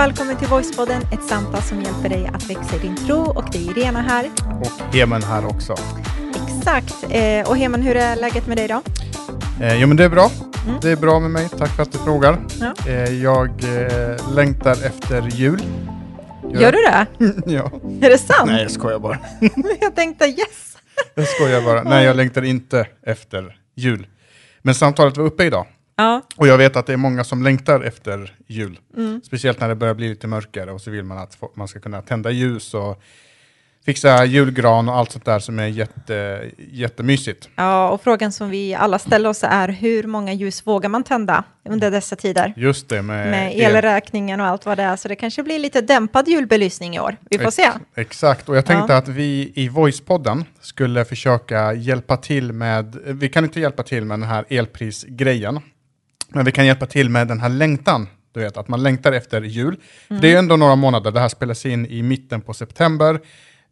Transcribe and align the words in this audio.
välkommen 0.00 0.36
till 0.36 0.48
Voicepodden, 0.48 1.02
ett 1.12 1.22
samtal 1.22 1.62
som 1.62 1.82
hjälper 1.82 2.08
dig 2.08 2.26
att 2.26 2.50
växa 2.50 2.76
i 2.76 2.78
din 2.78 2.96
tro 2.96 3.16
och 3.16 3.44
det 3.52 3.58
är 3.58 3.78
Irena 3.78 4.00
här. 4.00 4.30
Och 4.60 4.94
Heman 4.94 5.22
här 5.22 5.46
också. 5.46 5.74
Exakt. 6.46 7.04
Eh, 7.10 7.48
och 7.48 7.56
Heman, 7.56 7.82
hur 7.82 7.96
är 7.96 8.16
läget 8.16 8.46
med 8.46 8.56
dig 8.56 8.68
då? 8.68 8.82
Eh, 9.60 9.80
jo 9.80 9.88
men 9.88 9.96
det 9.96 10.04
är 10.04 10.08
bra. 10.08 10.30
Mm. 10.66 10.80
Det 10.82 10.90
är 10.90 10.96
bra 10.96 11.20
med 11.20 11.30
mig, 11.30 11.48
tack 11.48 11.70
för 11.70 11.82
att 11.82 11.92
du 11.92 11.98
frågar. 11.98 12.38
Ja. 12.60 12.74
Eh, 12.86 13.22
jag 13.22 13.48
eh, 13.48 14.34
längtar 14.34 14.72
efter 14.72 15.28
jul. 15.28 15.62
Gör 16.48 16.72
du 16.72 16.78
det? 16.78 17.06
ja. 17.52 17.70
Är 18.00 18.10
det 18.10 18.18
sant? 18.18 18.46
Nej 18.50 18.62
jag 18.62 18.70
skojar 18.70 18.98
bara. 18.98 19.18
Jag 19.80 19.94
tänkte 19.94 20.24
yes. 20.24 20.76
Jag 21.14 21.28
skojar 21.28 21.62
bara. 21.62 21.82
Nej 21.82 22.04
jag 22.04 22.16
längtar 22.16 22.42
inte 22.42 22.86
efter 23.06 23.56
jul. 23.74 24.06
Men 24.62 24.74
samtalet 24.74 25.16
var 25.16 25.24
uppe 25.24 25.44
idag. 25.44 25.66
Ja, 26.00 26.22
Och 26.36 26.46
jag 26.46 26.58
vet 26.58 26.76
att 26.76 26.86
det 26.86 26.92
är 26.92 26.96
många 26.96 27.24
som 27.24 27.42
längtar 27.42 27.80
efter 27.80 28.36
jul. 28.46 28.78
mm. 28.96 29.20
Speciellt 29.24 29.60
när 29.60 29.68
det 29.68 29.74
börjar 29.74 29.94
bli 29.94 30.08
lite 30.08 30.26
mörkare 30.26 30.72
och 30.72 30.80
så 30.80 30.90
vill 30.90 31.04
man 31.04 31.18
att 31.18 31.38
man 31.54 31.68
ska 31.68 31.80
kunna 31.80 32.02
tända 32.02 32.30
ljus 32.30 32.74
och 32.74 33.02
fixa 33.84 34.24
julgran 34.24 34.88
och 34.88 34.96
allt 34.96 35.12
sånt 35.12 35.24
där 35.24 35.38
som 35.38 35.58
är 35.58 35.66
jätte, 35.66 36.44
jättemysigt. 36.72 37.48
ja, 37.56 37.90
och 37.90 38.02
frågan 38.02 38.32
som 38.32 38.50
vi 38.50 38.74
alla 38.74 38.98
ställer 38.98 39.28
oss 39.28 39.44
är 39.44 39.68
hur 39.68 40.02
många 40.02 40.32
ljus 40.32 40.66
vågar 40.66 40.88
man 40.88 41.04
tända 41.04 41.44
under 41.68 41.90
dessa 41.90 42.16
tider? 42.16 42.52
Just 42.56 42.88
det 42.88 43.02
med, 43.02 43.30
Med 43.30 43.52
el. 43.54 43.60
elräkningen 43.76 44.40
och 44.40 44.46
allt 44.46 44.66
vad 44.66 44.78
det 44.78 44.82
är, 44.82 44.96
så 44.96 45.08
det 45.08 45.16
kanske 45.16 45.42
blir 45.42 45.58
lite 45.58 45.80
dämpad 45.80 46.28
julbelysning 46.28 46.96
i 46.96 47.00
år. 47.00 47.16
Vi 47.30 47.38
får 47.38 47.50
se. 47.50 47.68
Exakt, 47.96 48.48
och 48.48 48.56
jag 48.56 48.66
tänkte 48.66 48.92
Ja. 48.92 48.98
att 48.98 49.08
vi 49.08 49.52
i 49.54 49.68
Voicepodden 49.68 50.44
skulle 50.60 51.04
försöka 51.04 51.72
hjälpa 51.72 52.16
till 52.16 52.52
med, 52.52 52.96
vi 53.04 53.28
kan 53.28 53.44
inte 53.44 53.60
hjälpa 53.60 53.82
till 53.82 54.04
med 54.04 54.18
den 54.20 54.28
här 54.28 54.44
elprisgrejen, 54.48 55.60
men 56.32 56.44
vi 56.44 56.52
kan 56.52 56.66
hjälpa 56.66 56.86
till 56.86 57.10
med 57.10 57.28
den 57.28 57.40
här 57.40 57.48
längtan, 57.48 58.08
du 58.32 58.40
vet, 58.40 58.56
att 58.56 58.68
man 58.68 58.82
längtar 58.82 59.12
efter 59.12 59.42
jul. 59.42 59.76
För 60.08 60.14
Det 60.14 60.34
är 60.34 60.38
ändå 60.38 60.56
några 60.56 60.76
månader, 60.76 61.10
det 61.10 61.20
här 61.20 61.28
spelas 61.28 61.66
in 61.66 61.86
i 61.86 62.02
mitten 62.02 62.40
på 62.40 62.54
september, 62.54 63.20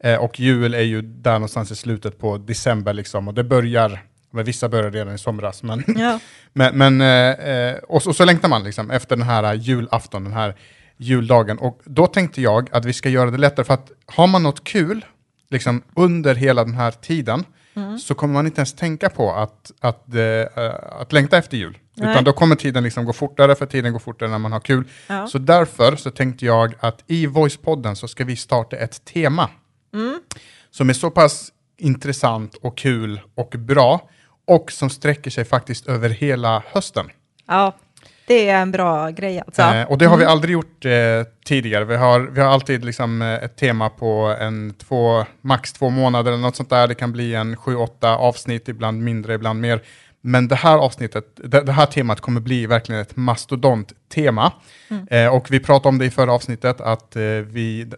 eh, 0.05 0.17
och 0.17 0.41
jul 0.41 0.75
är 0.75 0.83
ju 0.83 1.03
där 1.03 1.33
någonstans 1.33 1.71
i 1.71 1.77
slutet 1.77 2.19
på 2.19 2.39
december 2.39 2.93
liksom, 2.93 3.29
och 3.29 3.35
det 3.35 3.45
börjar, 3.45 4.01
men 4.31 4.45
vissa 4.45 4.69
börjar 4.69 4.91
redan 4.91 5.15
i 5.15 5.19
somras, 5.19 5.63
men 5.63 5.85
Ja. 5.87 6.21
men, 6.53 6.79
men 6.79 7.01
eh, 7.01 7.51
eh, 7.51 7.77
och, 7.77 8.03
så, 8.03 8.11
och 8.11 8.17
så 8.17 8.25
längtar 8.25 8.49
man 8.49 8.65
liksom 8.65 8.91
efter 8.91 9.17
den 9.17 9.27
här 9.27 9.55
julafton, 9.55 10.25
den 10.25 10.33
här 10.33 10.55
juldagen. 10.97 11.59
Och 11.59 11.81
då 11.85 12.07
tänkte 12.07 12.43
jag 12.43 12.69
att 12.73 12.85
vi 12.85 12.93
ska 12.93 13.09
göra 13.09 13.31
det 13.31 13.39
lättare, 13.39 13.67
för 13.67 13.75
att 13.75 13.91
har 14.07 14.27
man 14.27 14.43
något 14.43 14.65
kul 14.65 15.05
liksom 15.51 15.83
under 15.97 16.35
hela 16.35 16.65
den 16.65 16.75
här 16.75 16.91
tiden, 16.91 17.45
så 18.01 18.15
kommer 18.15 18.35
man 18.35 18.47
inte 18.47 18.61
ens 18.61 18.73
tänka 18.73 19.09
på 19.09 19.33
att, 19.33 19.73
att, 19.81 20.15
eh, 20.15 20.75
att 21.01 21.13
längta 21.13 21.39
efter 21.39 21.57
jul. 21.57 21.79
Nej. 21.95 22.11
Utan 22.11 22.25
då 22.25 22.33
kommer 22.33 22.57
tiden 22.57 22.85
liksom 22.85 23.05
gå 23.05 23.13
fortare, 23.13 23.55
för 23.55 23.67
tiden 23.67 23.93
går 23.93 23.99
fortare 23.99 24.29
när 24.29 24.39
man 24.39 24.53
har 24.53 24.61
kul. 24.61 24.85
Ja. 25.07 25.27
Så 25.27 25.39
därför 25.39 25.97
så 25.97 26.11
tänkte 26.11 26.47
jag 26.47 26.75
att 26.81 27.05
i 27.07 27.27
Voicepodden 27.27 27.97
så 27.97 28.09
ska 28.09 28.25
vi 28.25 28.37
starta 28.37 28.77
ett 28.77 29.05
tema 29.05 29.49
Mm. 29.95 30.21
som 30.71 30.89
är 30.91 30.95
så 30.95 31.11
pass 31.11 31.53
intressant 31.79 32.55
och 32.55 32.79
kul 32.79 33.21
och 33.35 33.55
bra 33.59 34.09
och 34.47 34.73
som 34.73 34.91
sträcker 34.91 35.31
sig 35.31 35.45
faktiskt 35.45 35.87
över 35.87 36.09
hela 36.11 36.63
hösten. 36.67 37.07
ja, 37.47 37.77
det 38.29 38.49
är 38.49 38.63
en 38.63 38.71
bra 38.71 39.11
grej 39.11 39.43
alltså. 39.47 39.63
Eh, 39.63 39.91
och 39.91 39.99
det 39.99 40.07
har 40.07 40.17
vi 40.17 40.25
aldrig 40.25 40.53
gjort 40.53 40.85
eh, 40.85 40.93
tidigare. 41.45 41.85
Vi 41.85 41.97
har, 41.97 42.21
vi 42.21 42.41
har 42.41 42.49
alltid 42.49 42.85
liksom, 42.85 43.23
eh, 43.23 43.35
ett 43.35 43.57
tema 43.57 43.89
på 43.89 44.37
en 44.41 44.75
två, 44.75 45.25
max 45.41 45.73
två 45.73 45.91
månader 45.91 46.33
eller 46.33 46.43
något 46.43 46.57
sånt 46.57 46.71
där. 46.71 46.89
Det 46.89 46.95
kan 46.95 47.13
bli 47.13 47.35
en 47.35 47.57
sju, 47.57 47.77
åtta 47.77 48.17
avsnitt, 48.17 48.69
ibland 48.69 49.03
mindre, 49.03 49.35
ibland 49.35 49.61
mer. 49.61 49.81
Men 50.21 50.49
det 50.49 50.55
här 50.55 50.79
avsnittet, 50.79 51.25
det, 51.45 51.61
det 51.61 51.73
här 51.73 51.87
temat 51.87 52.21
kommer 52.21 52.41
bli 52.41 52.67
verkligen 52.67 53.01
ett 53.01 53.17
mastodont-tema. 53.17 54.53
Eh, 55.11 55.27
och 55.27 55.51
vi 55.51 55.61
pratade 55.61 55.89
om 55.89 55.99
det 55.99 56.05
i 56.05 56.11
förra 56.11 56.33
avsnittet, 56.33 56.81
att 56.81 57.17
eh, 57.17 57.23
vi, 57.23 57.91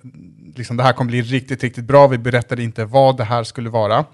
liksom, 0.56 0.76
det 0.76 0.82
här 0.82 0.92
kommer 0.92 1.10
bli 1.10 1.22
riktigt, 1.22 1.62
riktigt 1.62 1.84
bra. 1.84 2.06
Vi 2.06 2.18
berättade 2.18 2.62
inte 2.62 2.84
vad 2.84 3.16
det 3.16 3.24
här 3.24 3.44
skulle 3.44 3.70
vara. 3.70 4.04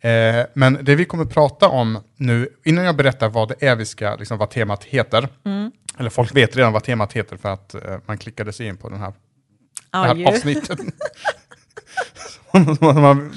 Eh, 0.00 0.46
men 0.54 0.78
det 0.82 0.94
vi 0.94 1.04
kommer 1.04 1.24
prata 1.24 1.68
om 1.68 1.98
nu, 2.16 2.48
innan 2.64 2.84
jag 2.84 2.96
berättar 2.96 3.28
vad 3.28 3.48
det 3.48 3.66
är 3.66 3.76
vi 3.76 3.84
ska, 3.84 4.14
liksom, 4.16 4.38
vad 4.38 4.50
temat 4.50 4.84
heter, 4.84 5.28
Mm. 5.44 5.70
eller 5.98 6.10
folk 6.10 6.36
vet 6.36 6.56
redan 6.56 6.72
vad 6.72 6.84
temat 6.84 7.12
heter 7.12 7.36
för 7.36 7.48
att 7.48 7.74
eh, 7.74 7.80
man 8.06 8.18
klickade 8.18 8.52
sig 8.52 8.66
in 8.66 8.76
på 8.76 8.88
den 8.88 8.98
här, 9.00 9.10
det 9.10 9.14
Ja, 9.92 10.02
här 10.02 10.14
ju. 10.14 10.26
avsnittet. 10.26 10.78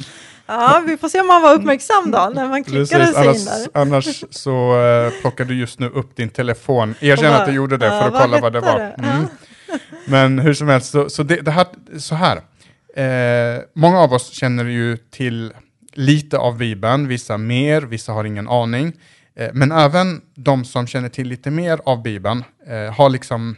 Ja, 0.51 0.83
vi 0.87 0.97
får 0.97 1.09
se 1.09 1.21
om 1.21 1.27
man 1.27 1.41
var 1.41 1.53
uppmärksam 1.53 2.11
då, 2.11 2.31
när 2.35 2.47
man 2.47 2.63
klickade 2.63 3.05
precis, 3.05 3.15
sig 3.15 3.23
in 3.23 3.29
annars, 3.29 3.45
där. 3.45 3.81
annars 3.81 4.23
så 4.29 4.77
uh, 4.81 5.11
plockar 5.21 5.45
du 5.45 5.55
just 5.59 5.79
nu 5.79 5.89
upp 5.89 6.15
din 6.15 6.29
telefon. 6.29 6.95
Erkänn 6.99 7.33
att 7.33 7.45
du 7.45 7.51
gjorde 7.53 7.77
det 7.77 7.89
för 7.89 8.01
att 8.07 8.13
vad 8.13 8.21
kolla 8.21 8.39
vad 8.41 8.53
det 8.53 8.59
var. 8.59 8.79
det? 8.79 8.95
Mm. 9.03 9.25
Men 10.07 10.39
hur 10.39 10.53
som 10.53 10.67
helst, 10.67 10.91
så, 10.91 11.09
så, 11.09 11.23
det, 11.23 11.35
det 11.35 11.51
här, 11.51 11.67
så 11.99 12.15
här. 12.15 12.37
Eh, 12.95 13.61
många 13.75 13.99
av 13.99 14.13
oss 14.13 14.29
känner 14.33 14.65
ju 14.65 14.97
till 14.97 15.53
lite 15.93 16.37
av 16.37 16.57
Bibeln, 16.57 17.07
vissa 17.07 17.37
mer, 17.37 17.81
vissa 17.81 18.11
har 18.11 18.23
ingen 18.23 18.47
aning. 18.47 18.93
Eh, 19.35 19.49
men 19.53 19.71
även 19.71 20.21
de 20.35 20.65
som 20.65 20.87
känner 20.87 21.09
till 21.09 21.27
lite 21.27 21.51
mer 21.51 21.79
av 21.85 22.01
Bibeln 22.01 22.43
eh, 22.67 22.93
har 22.93 23.09
liksom 23.09 23.55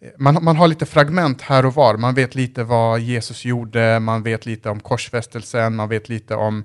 eh, 0.00 0.08
man, 0.18 0.44
man 0.44 0.56
har 0.56 0.68
lite 0.68 0.86
fragment 0.86 1.42
här 1.42 1.66
och 1.66 1.74
var. 1.74 1.96
Man 1.96 2.14
vet 2.14 2.34
lite 2.34 2.64
vad 2.64 3.00
Jesus 3.00 3.44
gjorde, 3.44 4.00
man 4.00 4.22
vet 4.22 4.46
lite 4.46 4.70
om 4.70 4.80
korsfästelsen, 4.80 5.76
man 5.76 5.88
vet 5.88 6.08
lite 6.08 6.34
om 6.34 6.64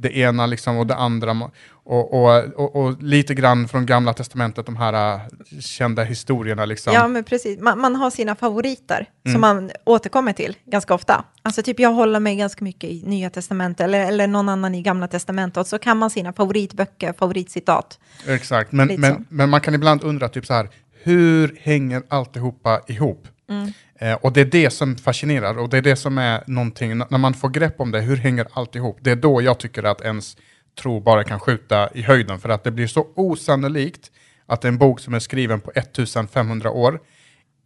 det 0.00 0.18
ena 0.18 0.46
liksom 0.46 0.76
och 0.76 0.86
det 0.86 0.94
andra. 0.94 1.50
Och, 1.84 2.14
och, 2.14 2.44
och, 2.56 2.76
och 2.76 3.02
lite 3.02 3.34
grann 3.34 3.68
från 3.68 3.86
gamla 3.86 4.12
testamentet, 4.12 4.66
de 4.66 4.76
här 4.76 5.14
äh, 5.14 5.20
kända 5.60 6.02
historierna. 6.04 6.64
Liksom. 6.64 6.92
Ja, 6.92 7.08
men 7.08 7.24
precis. 7.24 7.60
Man, 7.60 7.80
man 7.80 7.96
har 7.96 8.10
sina 8.10 8.34
favoriter 8.34 9.06
Mm. 9.24 9.34
som 9.34 9.40
man 9.40 9.70
återkommer 9.84 10.32
till 10.32 10.56
ganska 10.66 10.94
ofta. 10.94 11.24
Alltså 11.42 11.62
typ 11.62 11.80
jag 11.80 11.92
håller 11.92 12.20
mig 12.20 12.36
ganska 12.36 12.64
mycket 12.64 12.90
i 12.90 13.02
Nya 13.06 13.30
Testamentet 13.30 13.84
eller, 13.84 14.06
eller 14.06 14.26
någon 14.26 14.48
annan 14.48 14.74
i 14.74 14.82
Gamla 14.82 15.08
Testamentet 15.08 15.56
och 15.56 15.66
så 15.66 15.78
kan 15.78 15.96
man 15.96 16.10
sina 16.10 16.32
favoritböcker, 16.32 17.12
favoritcitat. 17.12 17.98
Exakt, 18.26 18.72
men, 18.72 19.00
men, 19.00 19.26
men 19.28 19.50
man 19.50 19.60
kan 19.60 19.74
ibland 19.74 20.02
undra 20.04 20.28
typ 20.28 20.46
så 20.46 20.54
här, 20.54 20.68
hur 21.02 21.56
hänger 21.60 22.02
alltihopa 22.08 22.80
ihop? 22.86 23.28
Mm. 23.50 23.72
Eh, 24.00 24.14
och 24.14 24.32
det 24.32 24.40
är 24.40 24.44
det 24.44 24.70
som 24.70 24.96
fascinerar 24.96 25.58
och 25.58 25.68
det 25.68 25.78
är 25.78 25.82
det 25.82 25.96
som 25.96 26.18
är 26.18 26.42
någonting, 26.46 26.98
när 26.98 27.18
man 27.18 27.34
får 27.34 27.48
grepp 27.48 27.80
om 27.80 27.90
det, 27.90 28.00
hur 28.00 28.16
hänger 28.16 28.46
allt 28.52 28.76
ihop? 28.76 28.98
Det 29.00 29.10
är 29.10 29.16
då 29.16 29.42
jag 29.42 29.58
tycker 29.58 29.82
att 29.82 30.00
ens 30.00 30.36
tro 30.78 31.00
bara 31.00 31.24
kan 31.24 31.40
skjuta 31.40 31.90
i 31.94 32.02
höjden, 32.02 32.40
för 32.40 32.48
att 32.48 32.64
det 32.64 32.70
blir 32.70 32.86
så 32.86 33.06
osannolikt 33.14 34.10
att 34.46 34.64
en 34.64 34.78
bok 34.78 35.00
som 35.00 35.14
är 35.14 35.18
skriven 35.18 35.60
på 35.60 35.70
1500 35.74 36.70
år 36.70 37.00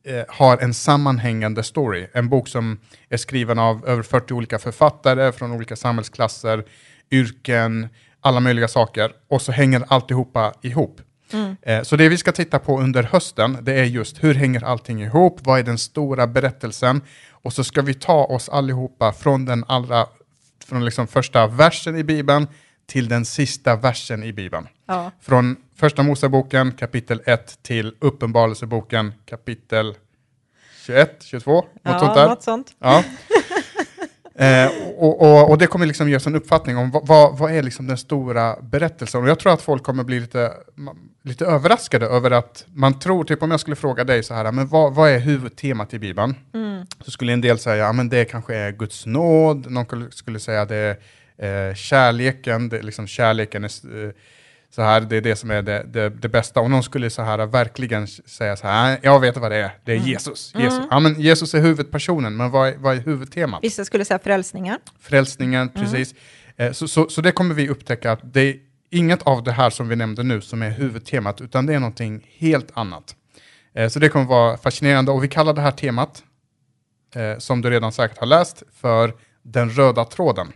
eh, 0.07 0.25
har 0.29 0.59
en 0.59 0.75
sammanhängande 0.75 1.63
story. 1.63 2.07
En 2.13 2.29
bok 2.29 2.49
som 2.49 2.81
är 3.09 3.17
skriven 3.17 3.59
av 3.59 3.89
över 3.89 4.03
40 4.03 4.35
olika 4.35 4.59
författare 4.59 5.33
från 5.33 5.53
olika 5.53 5.77
samhällsklasser, 5.77 6.65
yrken, 7.11 7.89
alla 8.21 8.41
möjliga 8.41 8.69
saker. 8.69 9.13
Och 9.29 9.43
så 9.43 9.53
hänger 9.53 9.85
alltihopa 9.89 10.53
ihop. 10.63 11.01
Eh, 11.63 11.83
Så 11.83 11.97
det 11.97 12.09
vi 12.09 12.19
ska 12.19 12.33
titta 12.33 12.59
på 12.59 12.81
under 12.81 13.03
hösten, 13.03 13.59
det 13.63 13.73
är 13.73 13.85
just 13.85 14.25
hur 14.25 14.35
hänger 14.35 14.65
allting 14.65 15.03
ihop? 15.03 15.41
Vad 15.43 15.59
är 15.59 15.63
den 15.63 15.79
stora 15.79 16.27
berättelsen? 16.27 17.01
Och 17.31 17.53
så 17.53 17.65
ska 17.65 17.83
vi 17.83 17.95
ta 17.95 18.25
oss 18.25 18.49
allihopa 18.49 19.13
från 19.13 19.45
den 19.45 19.65
allra, 19.69 20.07
från 20.65 20.85
liksom 20.85 21.07
första 21.07 21.47
versen 21.47 21.97
i 21.97 22.05
Bibeln 22.05 22.47
till 22.87 23.09
den 23.09 23.25
sista 23.25 23.77
versen 23.77 24.23
i 24.23 24.33
Bibeln. 24.33 24.69
Ja. 24.87 25.11
Från 25.21 25.57
första 25.77 26.03
Moseboken 26.03 26.73
kapitel 26.73 27.21
1 27.27 27.63
till 27.63 27.95
Uppenbarelseboken 28.01 29.13
kapitel 29.27 29.95
21, 30.87 31.23
22, 31.25 31.55
något 31.55 31.67
ja, 31.83 31.99
sånt 31.99 32.15
där. 32.15 32.29
Något 32.29 32.43
sånt. 32.43 32.77
Ja. 32.79 33.05
eh, 34.39 34.71
och, 34.97 35.21
och, 35.23 35.51
och 35.51 35.59
det 35.59 35.67
kommer 35.67 35.87
liksom 35.87 36.09
ge 36.09 36.17
oss 36.17 36.27
en 36.27 36.35
uppfattning 36.35 36.77
om 36.77 36.91
vad, 36.91 37.07
vad, 37.07 37.39
vad 37.39 37.53
är 37.53 37.63
liksom 37.63 37.87
den 37.87 37.99
stora 37.99 38.57
berättelsen. 38.63 39.23
Och 39.23 39.29
jag 39.29 39.39
tror 39.39 39.53
att 39.53 39.63
folk 39.63 39.83
kommer 39.83 40.05
bli 40.05 40.21
lite, 40.21 40.53
lite 41.23 41.47
överraskade 41.47 42.07
över 42.07 42.31
att 42.31 42.67
man 42.75 42.99
tror, 42.99 43.25
typ 43.25 43.43
om 43.43 43.51
jag 43.51 43.61
skulle 43.61 43.77
fråga 43.77 44.05
dig 44.05 44.23
så 44.23 44.35
här, 44.35 44.53
men 44.53 44.67
vad, 44.69 44.95
vad 44.95 45.11
är 45.11 45.19
huvudtemat 45.19 45.95
i 45.95 45.99
Bibeln? 45.99 46.35
Mm. 46.55 46.87
Så 47.05 47.11
skulle 47.11 47.33
en 47.33 47.41
del 47.41 47.59
säga, 47.59 47.77
ja 47.77 47.93
men 47.93 48.09
det 48.09 48.25
kanske 48.25 48.55
är 48.57 48.73
Guds 48.73 49.07
nåd, 49.07 49.71
någon 49.71 50.11
skulle- 50.13 50.41
säga 50.41 50.65
det 50.65 50.97
är 51.39 51.69
eh, 51.71 51.75
kärleken, 51.75 52.69
det 52.69 52.83
liksom 52.83 53.07
kärleken 53.07 53.65
är 53.65 53.69
eh, 54.07 54.11
så 54.75 54.83
här, 54.83 55.01
det 55.01 55.17
är 55.17 55.21
det 55.21 55.37
som 55.37 55.51
är 55.51 55.63
det, 55.63 55.83
det, 55.89 56.09
det 56.11 56.29
bästa. 56.29 56.61
Och 56.61 56.71
någon 56.71 56.83
skulle 56.83 57.11
så 57.11 57.23
här 57.23 57.47
verkligen 57.47 58.07
säga 58.07 58.57
så 58.57 58.67
här, 58.67 58.83
"Nej, 58.85 58.99
jag 59.03 59.21
vet 59.21 59.37
vad 59.37 59.51
det 59.51 59.57
är, 59.57 59.71
det 59.85 59.93
är 59.93 59.97
Jesus. 59.97 60.53
Jesus. 60.59 60.85
Ja, 60.91 61.01
men 61.01 61.21
Jesus 61.21 61.55
är 61.55 61.61
huvudpersonen, 61.61 62.37
men 62.37 62.51
vad 62.51 62.69
är, 62.69 62.77
vad 62.77 62.97
är 62.97 63.01
huvudtemat? 63.01 63.61
Vissa 63.65 63.85
skulle 63.85 64.05
säga 64.05 64.19
frälsningar. 64.19 64.79
Frälsningen, 65.01 65.69
precis. 65.69 66.15
Eh, 66.57 66.73
Så, 66.73 66.89
så, 66.89 67.09
så 67.09 67.21
det 67.21 67.33
kommer 67.33 67.55
vi 67.55 67.69
upptäcka 67.69 68.13
att 68.13 68.21
det 68.35 68.41
är 68.41 68.57
inget 68.91 69.23
av 69.23 69.43
det 69.43 69.53
här 69.53 69.71
som 69.71 69.89
vi 69.89 69.97
nämnde 69.97 70.23
nu 70.23 70.41
som 70.41 70.63
är 70.63 70.71
huvudtemat, 70.71 71.41
utan 71.41 71.67
det 71.67 71.75
är 71.75 71.81
någonting 71.81 72.27
helt 72.39 72.69
annat. 72.75 73.15
Eh, 73.75 73.89
Så 73.89 73.99
det 73.99 74.09
kommer 74.09 74.27
vara 74.27 74.57
fascinerande 74.57 75.11
och 75.13 75.25
vi 75.25 75.29
kallar 75.29 75.53
det 75.55 75.61
här 75.61 75.71
temat, 75.71 76.23
eh, 77.15 77.39
som 77.39 77.61
du 77.63 77.71
redan 77.71 77.93
säkert 77.93 78.19
har 78.19 78.27
läst, 78.27 78.63
för 78.81 79.13
den 79.43 79.71
röda 79.71 80.05
tråden. 80.05 80.53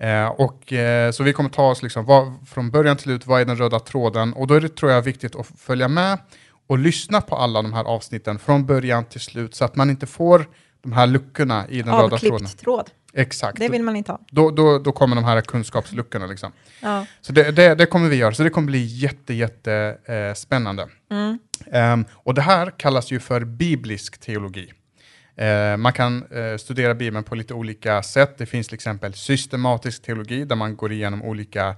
Eh, 0.00 0.26
och, 0.26 0.72
eh, 0.72 1.10
så 1.10 1.22
vi 1.22 1.32
kommer 1.32 1.50
ta 1.50 1.70
oss 1.70 1.82
liksom, 1.82 2.04
vad, 2.04 2.48
från 2.48 2.70
början 2.70 2.96
till 2.96 3.10
ut, 3.10 3.26
vad 3.26 3.40
är 3.40 3.44
den 3.44 3.56
röda 3.56 3.80
tråden? 3.80 4.32
Och 4.32 4.46
då 4.46 4.54
är 4.54 4.60
det 4.60 4.76
tror 4.76 4.92
jag 4.92 5.02
viktigt 5.02 5.36
att 5.36 5.46
följa 5.46 5.88
med 5.88 6.18
och 6.66 6.78
lyssna 6.78 7.20
på 7.20 7.36
alla 7.36 7.62
de 7.62 7.72
här 7.72 7.84
avsnitten 7.84 8.38
från 8.38 8.66
början 8.66 9.04
till 9.04 9.20
slut 9.20 9.54
så 9.54 9.64
att 9.64 9.76
man 9.76 9.90
inte 9.90 10.06
får 10.06 10.46
de 10.82 10.92
här 10.92 11.06
luckorna 11.06 11.68
i 11.68 11.82
den 11.82 11.94
röda 11.94 12.18
tråden. 12.18 12.34
Avklippt 12.34 12.60
tråd. 12.60 12.90
Exakt. 13.12 13.58
Det 13.58 13.68
vill 13.68 13.82
man 13.82 13.96
inte 13.96 14.12
ha. 14.12 14.20
Då, 14.30 14.50
då, 14.50 14.78
då 14.78 14.92
kommer 14.92 15.16
de 15.16 15.24
här 15.24 15.40
kunskapsluckorna. 15.40 16.26
Liksom. 16.26 16.52
Ja. 16.80 17.06
Så 17.20 17.32
det, 17.32 17.50
det, 17.50 17.74
det 17.74 17.86
kommer 17.86 18.08
vi 18.08 18.16
göra, 18.16 18.34
så 18.34 18.42
det 18.42 18.50
kommer 18.50 18.66
bli 18.66 18.84
jätte, 18.84 19.34
jätte 19.34 19.98
eh, 20.04 20.34
spännande. 20.34 20.88
Mm. 21.10 21.38
Ehm, 21.72 22.04
och 22.12 22.34
det 22.34 22.42
här 22.42 22.72
kallas 22.76 23.10
ju 23.10 23.20
för 23.20 23.44
biblisk 23.44 24.20
teologi. 24.20 24.72
Eh, 25.40 25.76
man 25.76 25.92
kan 25.92 26.24
eh, 26.32 26.56
studera 26.56 26.94
Bibeln 26.94 27.24
på 27.24 27.34
lite 27.34 27.54
olika 27.54 28.02
sätt. 28.02 28.38
Det 28.38 28.46
finns 28.46 28.68
till 28.68 28.74
exempel 28.74 29.14
systematisk 29.14 30.02
teologi 30.02 30.44
där 30.44 30.56
man 30.56 30.76
går 30.76 30.92
igenom 30.92 31.22
olika 31.22 31.68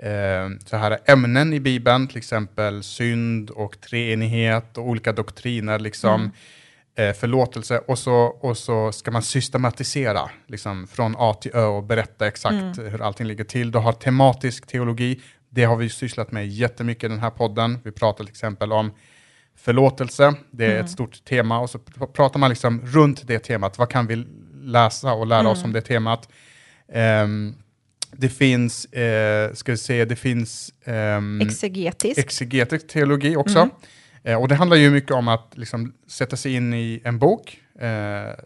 eh, 0.00 0.48
så 0.66 0.76
här 0.76 0.98
ämnen 1.06 1.52
i 1.52 1.60
Bibeln, 1.60 2.08
till 2.08 2.18
exempel 2.18 2.82
synd 2.82 3.50
och 3.50 3.80
treenighet 3.80 4.78
och 4.78 4.88
olika 4.88 5.12
doktriner, 5.12 5.78
liksom, 5.78 6.20
Mm. 6.20 7.14
förlåtelse. 7.14 7.78
Och 7.78 7.98
så, 7.98 8.14
och 8.16 8.56
så 8.58 8.92
ska 8.92 9.10
man 9.10 9.22
systematisera 9.22 10.30
liksom, 10.46 10.86
från 10.86 11.14
A 11.18 11.34
till 11.34 11.50
Ö 11.54 11.64
och 11.64 11.82
berätta 11.82 12.26
exakt 12.26 12.78
hur 12.78 13.02
allting 13.02 13.26
ligger 13.26 13.44
till. 13.44 13.70
Du 13.70 13.78
har 13.78 13.92
tematisk 13.92 14.66
teologi, 14.66 15.20
det 15.50 15.64
har 15.64 15.76
vi 15.76 15.88
sysslat 15.88 16.32
med 16.32 16.48
jättemycket 16.48 17.04
i 17.04 17.08
den 17.08 17.18
här 17.18 17.30
podden. 17.30 17.78
Vi 17.84 17.92
pratar 17.92 18.24
till 18.24 18.30
exempel 18.30 18.72
om 18.72 18.90
förlåtelse, 19.56 20.34
det 20.50 20.64
är 20.66 20.80
ett 20.80 20.90
stort 20.90 21.24
tema 21.24 21.58
och 21.60 21.70
så 21.70 21.78
pr- 21.78 22.06
pratar 22.06 22.40
man 22.40 22.50
liksom 22.50 22.80
runt 22.86 23.26
det 23.26 23.38
temat. 23.38 23.78
Vad 23.78 23.88
kan 23.90 24.06
vi 24.06 24.26
läsa 24.62 25.12
och 25.12 25.26
lära 25.26 25.48
oss 25.48 25.64
om 25.64 25.72
det 25.72 25.80
temat? 25.80 26.28
Ehm, 26.92 27.54
det 28.16 28.28
finns, 28.28 28.84
eh, 28.84 29.52
ska 29.54 29.72
vi 29.72 29.78
se, 29.78 30.04
det 30.04 30.16
finns 30.16 30.72
ehm, 30.84 31.40
Exegetisk. 31.40 32.18
exegetisk 32.18 32.88
teologi 32.88 33.36
också. 33.36 33.68
Eh, 34.24 34.40
och 34.40 34.48
det 34.48 34.54
handlar 34.54 34.76
ju 34.76 34.90
mycket 34.90 35.10
om 35.10 35.28
att 35.28 35.52
liksom, 35.54 35.92
sätta 36.06 36.36
sig 36.36 36.54
in 36.54 36.74
i 36.74 37.00
en 37.04 37.18
bok, 37.18 37.60
eh, 37.80 37.88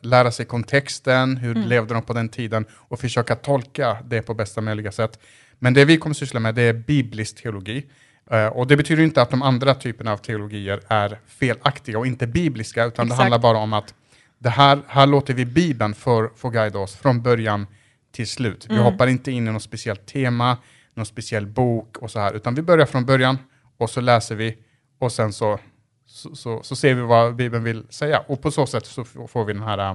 lära 0.03 0.31
sig 0.31 0.47
kontexten, 0.47 1.37
hur 1.37 1.55
levde 1.55 1.94
de 1.94 2.03
på 2.03 2.12
den 2.12 2.29
tiden 2.29 2.64
och 2.73 3.00
försöka 3.00 3.35
tolka 3.37 3.97
det 4.05 4.23
på 4.23 4.35
bästa 4.35 4.61
möjliga 4.61 4.93
sätt. 4.93 5.19
Men 5.58 5.75
det 5.75 5.85
vi 5.85 5.97
kommer 5.97 6.14
syssla 6.14 6.41
med 6.41 6.55
det 6.55 6.62
är 6.62 6.73
biblisk 6.73 7.43
teologi. 7.43 7.87
Eh, 8.31 8.46
och 8.46 8.67
det 8.67 8.76
betyder 8.76 9.02
inte 9.02 9.23
att 9.23 9.31
de 9.31 9.43
andra 9.43 9.75
typerna 9.75 10.12
av 10.12 10.17
teologier 10.17 10.81
är 10.88 11.19
felaktiga 11.26 11.99
och 11.99 12.06
inte 12.06 12.26
bibliska, 12.26 12.84
utan 12.84 13.06
det 13.06 13.12
Exakt. 13.12 13.20
handlar 13.20 13.38
bara 13.38 13.58
om 13.58 13.73
att 13.73 13.94
det 14.38 14.50
här, 14.50 14.78
här 14.87 15.06
låter 15.06 15.34
vi 15.34 15.44
Bibeln 15.44 15.94
för, 15.94 16.31
få 16.37 16.50
guida 16.50 16.78
oss 16.78 16.96
från 16.96 17.23
början 17.23 17.67
till 18.12 18.26
slut. 18.26 18.67
Vi 18.69 18.76
hoppar 18.76 19.06
inte 19.06 19.32
in 19.32 19.49
i 19.49 19.52
något 19.52 19.62
speciellt 19.62 20.06
tema, 20.06 20.56
någon 20.94 21.06
speciell 21.06 21.46
bok 21.46 21.96
och 21.99 22.11
så 22.11 22.20
här, 22.20 22.34
utan 22.34 22.55
vi 22.55 22.62
börjar 22.62 22.87
från 22.87 23.05
början 23.05 23.38
och 23.76 23.90
så 23.90 24.00
läser 24.00 24.34
vi 24.34 24.56
och 24.99 25.12
sen 25.12 25.32
så, 25.32 25.58
så, 26.06 26.34
så, 26.34 26.62
så 26.62 26.76
ser 26.76 26.94
vi 26.94 27.02
vad 27.02 27.37
Bibeln 27.37 27.64
vill 27.64 27.87
säga. 27.90 28.25
Och 28.26 28.43
på 28.43 28.50
så 28.50 28.67
sätt 28.67 28.87
så 28.87 29.05
får 29.05 29.44
vi 29.44 29.52
den 29.52 29.62
här 29.62 29.79
äh, 29.79 29.94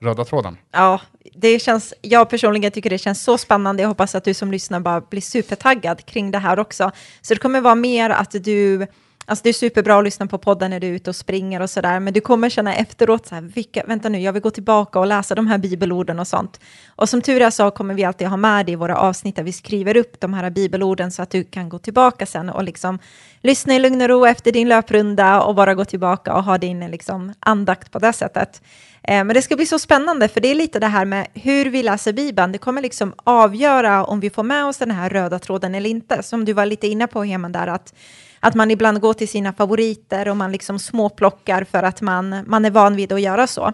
röda 0.00 0.24
tråden. 0.24 0.56
Ja, 0.72 1.00
det 1.34 1.58
känns, 1.58 1.94
jag 2.00 2.30
personligen 2.30 2.72
tycker 2.72 2.90
det 2.90 2.98
känns 2.98 3.22
så 3.22 3.38
spännande. 3.38 3.82
Jag 3.82 3.88
hoppas 3.88 4.14
att 4.14 4.24
du 4.24 4.34
som 4.34 4.52
lyssnar 4.52 4.80
bara 4.80 5.00
blir 5.00 5.20
supertaggad 5.20 6.06
kring 6.06 6.30
det 6.30 6.38
här 6.38 6.58
också. 6.58 6.90
Så 7.20 7.34
det 7.34 7.40
kommer 7.40 7.60
vara 7.60 7.74
mer 7.74 8.10
att 8.10 8.30
du, 8.30 8.86
alltså 9.28 9.42
det 9.42 9.48
är 9.48 9.52
superbra 9.52 9.98
att 9.98 10.04
lyssna 10.04 10.26
på 10.26 10.38
podden 10.38 10.70
när 10.70 10.80
du 10.80 10.86
är 10.86 10.92
ute 10.92 11.10
och 11.10 11.16
springer 11.16 11.62
och 11.62 11.70
sådär, 11.70 12.00
men 12.00 12.12
du 12.12 12.20
kommer 12.20 12.48
känna 12.48 12.74
efteråt 12.74 13.26
så 13.26 13.34
här, 13.34 13.42
vilka, 13.42 13.82
vänta 13.86 14.08
nu, 14.08 14.20
jag 14.20 14.32
vill 14.32 14.42
gå 14.42 14.50
tillbaka 14.50 14.98
och 14.98 15.06
läsa 15.06 15.34
de 15.34 15.46
här 15.46 15.58
bibelorden 15.58 16.18
och 16.18 16.28
sånt. 16.28 16.60
Och 16.96 17.08
som 17.08 17.22
tur 17.22 17.42
är 17.42 17.50
så 17.50 17.70
kommer 17.70 17.94
vi 17.94 18.04
alltid 18.04 18.28
ha 18.28 18.36
med 18.36 18.66
det 18.66 18.72
i 18.72 18.76
våra 18.76 18.96
avsnitt 18.96 19.36
där 19.36 19.42
vi 19.42 19.52
skriver 19.52 19.96
upp 19.96 20.20
de 20.20 20.34
här 20.34 20.50
bibelorden 20.50 21.10
så 21.10 21.22
att 21.22 21.30
du 21.30 21.44
kan 21.44 21.68
gå 21.68 21.78
tillbaka 21.78 22.26
sen 22.26 22.48
och 22.48 22.64
liksom 22.64 22.98
lyssna 23.40 23.74
i 23.74 23.78
lugn 23.78 24.02
och 24.02 24.08
ro 24.08 24.26
efter 24.26 24.52
din 24.52 24.68
löprunda 24.68 25.42
och 25.42 25.54
bara 25.54 25.74
gå 25.74 25.84
tillbaka 25.84 26.34
och 26.34 26.44
ha 26.44 26.58
din 26.58 26.80
liksom, 26.80 27.32
andakt 27.40 27.92
på 27.92 27.98
det 27.98 28.12
sättet. 28.12 28.62
Eh, 29.02 29.24
men 29.24 29.28
det 29.28 29.42
ska 29.42 29.56
bli 29.56 29.66
så 29.66 29.78
spännande, 29.78 30.28
för 30.28 30.40
det 30.40 30.48
är 30.48 30.54
lite 30.54 30.78
det 30.78 30.86
här 30.86 31.04
med 31.04 31.26
hur 31.34 31.64
vi 31.64 31.82
läser 31.82 32.12
Bibeln. 32.12 32.52
Det 32.52 32.58
kommer 32.58 32.82
liksom 32.82 33.14
avgöra 33.24 34.04
om 34.04 34.20
vi 34.20 34.30
får 34.30 34.42
med 34.42 34.64
oss 34.64 34.76
den 34.76 34.90
här 34.90 35.10
röda 35.10 35.38
tråden 35.38 35.74
eller 35.74 35.90
inte. 35.90 36.22
Som 36.22 36.44
du 36.44 36.52
var 36.52 36.66
lite 36.66 36.86
inne 36.86 37.06
på, 37.06 37.24
Heman, 37.24 37.52
där 37.52 37.66
att, 37.66 37.94
att 38.40 38.54
man 38.54 38.70
ibland 38.70 39.00
går 39.00 39.14
till 39.14 39.28
sina 39.28 39.52
favoriter 39.52 40.28
och 40.28 40.36
man 40.36 40.52
liksom 40.52 40.78
småplockar 40.78 41.64
för 41.64 41.82
att 41.82 42.00
man, 42.00 42.44
man 42.46 42.64
är 42.64 42.70
van 42.70 42.96
vid 42.96 43.12
att 43.12 43.20
göra 43.20 43.46
så. 43.46 43.72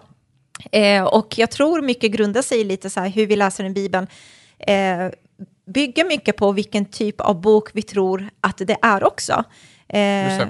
Eh, 0.71 1.03
och 1.03 1.37
jag 1.37 1.51
tror 1.51 1.81
mycket 1.81 2.11
grundar 2.11 2.41
sig 2.41 2.61
i 2.61 2.63
lite 2.63 2.89
så 2.89 2.99
här 2.99 3.09
hur 3.09 3.27
vi 3.27 3.35
läser 3.35 3.63
en 3.63 3.73
Bibeln. 3.73 4.07
Eh, 4.59 5.09
bygger 5.65 6.05
mycket 6.05 6.37
på 6.37 6.51
vilken 6.51 6.85
typ 6.85 7.21
av 7.21 7.41
bok 7.41 7.69
vi 7.73 7.81
tror 7.81 8.29
att 8.41 8.57
det 8.57 8.77
är 8.81 9.03
också. 9.03 9.43
Eh, 9.87 10.47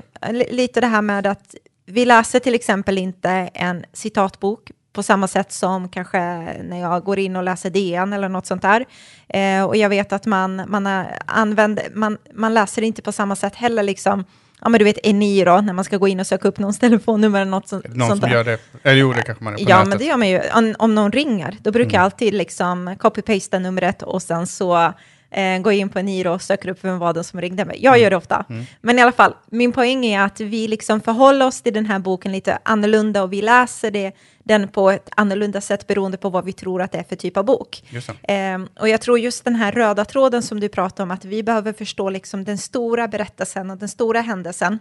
lite 0.52 0.82
det 0.82 0.88
här 0.88 1.02
med 1.02 1.28
att 1.28 1.56
vi 1.86 2.06
läser 2.06 2.40
till 2.40 2.56
exempel 2.56 2.98
inte 2.98 3.30
en 3.54 3.86
citatbok 3.94 4.72
på 4.96 5.04
samma 5.04 5.28
sätt 5.28 5.52
som 5.52 5.90
kanske 5.90 6.18
när 6.64 6.82
jag 6.82 7.04
går 7.04 7.20
in 7.20 7.36
och 7.36 7.44
läser 7.44 7.70
DN 7.70 8.14
eller 8.14 8.30
något 8.30 8.46
sånt 8.46 8.62
där. 8.62 8.86
Eh, 9.30 9.64
och 9.64 9.76
jag 9.78 9.90
vet 9.90 10.14
att 10.14 10.26
man, 10.26 10.62
man, 10.68 10.88
använder, 11.26 11.86
man, 11.94 12.18
man 12.34 12.54
läser 12.54 12.82
inte 12.82 13.02
på 13.02 13.12
samma 13.12 13.36
sätt 13.36 13.56
heller 13.56 13.84
liksom, 13.84 14.26
ja 14.62 14.70
men 14.70 14.80
du 14.80 14.86
vet 14.86 14.98
Eniro, 15.04 15.62
när 15.62 15.74
man 15.74 15.86
ska 15.86 15.98
gå 15.98 16.08
in 16.08 16.20
och 16.20 16.28
söka 16.28 16.48
upp 16.48 16.60
någons 16.60 16.80
telefonnummer 16.86 17.42
eller 17.42 17.52
något 17.52 17.68
sånt, 17.68 17.96
någon 17.96 18.20
som 18.20 18.30
gör 18.30 18.44
det? 18.44 18.60
Eller 18.84 18.98
jo, 19.02 19.14
det 19.14 19.22
kanske 19.22 19.44
man 19.44 19.54
är 19.54 19.58
på 19.58 19.64
Ja, 19.70 19.76
nätet. 19.78 19.90
men 19.90 19.98
det 19.98 20.06
gör 20.06 20.18
man 20.18 20.30
ju. 20.30 20.42
Om, 20.56 20.76
om 20.80 20.96
någon 20.96 21.12
ringer, 21.12 21.58
då 21.62 21.72
brukar 21.72 21.90
Mm. 21.90 21.94
jag 22.00 22.04
alltid 22.04 22.34
liksom 22.34 22.96
copy-pasta 23.00 23.60
numret 23.60 24.02
och 24.04 24.22
sen 24.22 24.48
så 24.48 24.94
eh, 25.32 25.60
gå 25.62 25.72
in 25.72 25.90
på 25.90 26.00
Eniro 26.00 26.30
och 26.34 26.42
söker 26.42 26.70
upp 26.70 26.78
vem 26.82 27.00
var 27.00 27.14
det 27.14 27.24
som 27.24 27.42
ringde 27.42 27.66
mig. 27.66 27.76
Mm. 27.78 27.86
Jag 27.86 28.00
gör 28.00 28.10
det 28.10 28.16
ofta. 28.16 28.46
Men 28.82 29.00
i 29.00 29.02
alla 29.02 29.12
fall, 29.12 29.34
min 29.52 29.72
poäng 29.72 30.06
är 30.06 30.22
att 30.22 30.40
vi 30.40 30.68
liksom 30.68 31.02
förhåller 31.02 31.46
oss 31.48 31.62
till 31.62 31.74
den 31.74 31.86
här 31.86 32.00
boken 32.00 32.32
lite 32.32 32.60
annorlunda 32.64 33.24
och 33.24 33.34
vi 33.34 33.42
läser 33.42 33.92
det, 33.92 34.12
den 34.46 34.68
på 34.68 34.92
ett 34.92 35.10
annorlunda 35.16 35.62
sätt 35.62 35.88
beroende 35.88 36.18
på 36.18 36.30
vad 36.30 36.46
vi 36.46 36.54
tror 36.54 36.82
att 36.82 36.92
det 36.92 36.98
är 36.98 37.04
för 37.04 37.16
typ 37.16 37.38
av 37.38 37.46
bok. 37.46 37.84
Ehm, 38.24 38.68
och 38.80 38.90
jag 38.90 39.02
tror 39.02 39.20
just 39.20 39.44
den 39.44 39.56
här 39.56 39.72
röda 39.72 40.06
tråden 40.06 40.44
som 40.44 40.60
du 40.60 40.70
pratar 40.70 41.04
om, 41.04 41.12
att 41.12 41.26
vi 41.26 41.44
behöver 41.44 41.74
förstå 41.74 42.10
liksom 42.10 42.44
den 42.44 42.58
stora 42.58 43.08
berättelsen 43.08 43.70
och 43.70 43.78
den 43.78 43.90
stora 43.90 44.22
händelsen. 44.22 44.80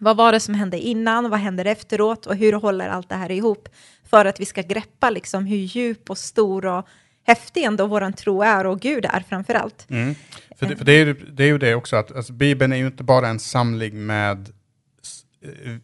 Vad 0.00 0.16
var 0.16 0.32
det 0.32 0.40
som 0.40 0.54
hände 0.54 0.78
innan? 0.78 1.30
Vad 1.30 1.40
händer 1.40 1.64
efteråt? 1.64 2.26
Och 2.26 2.36
hur 2.36 2.52
håller 2.52 2.88
allt 2.88 3.08
det 3.08 3.14
här 3.14 3.30
ihop? 3.30 3.68
För 4.10 4.24
att 4.24 4.40
vi 4.40 4.44
ska 4.44 4.62
greppa 4.62 5.10
liksom 5.10 5.46
hur 5.46 5.56
djup 5.56 6.10
och 6.10 6.18
stor 6.18 6.66
och 6.66 6.86
häftig 7.26 7.62
ändå 7.64 7.86
våran 7.86 8.12
tro 8.12 8.42
är 8.42 8.66
och 8.66 8.80
Gud 8.80 9.04
är 9.04 9.24
framför 9.28 9.54
allt. 9.54 9.86
Mm. 9.90 10.14
För, 10.58 10.66
det, 10.66 10.76
för 10.76 10.84
det, 10.84 10.92
är, 10.92 11.16
det 11.32 11.42
är 11.44 11.48
ju 11.48 11.58
det 11.58 11.74
också, 11.74 11.96
att 11.96 12.16
alltså, 12.16 12.32
Bibeln 12.32 12.72
är 12.72 12.76
ju 12.76 12.86
inte 12.86 13.04
bara 13.04 13.28
en 13.28 13.38
samling 13.38 14.06
med 14.06 14.52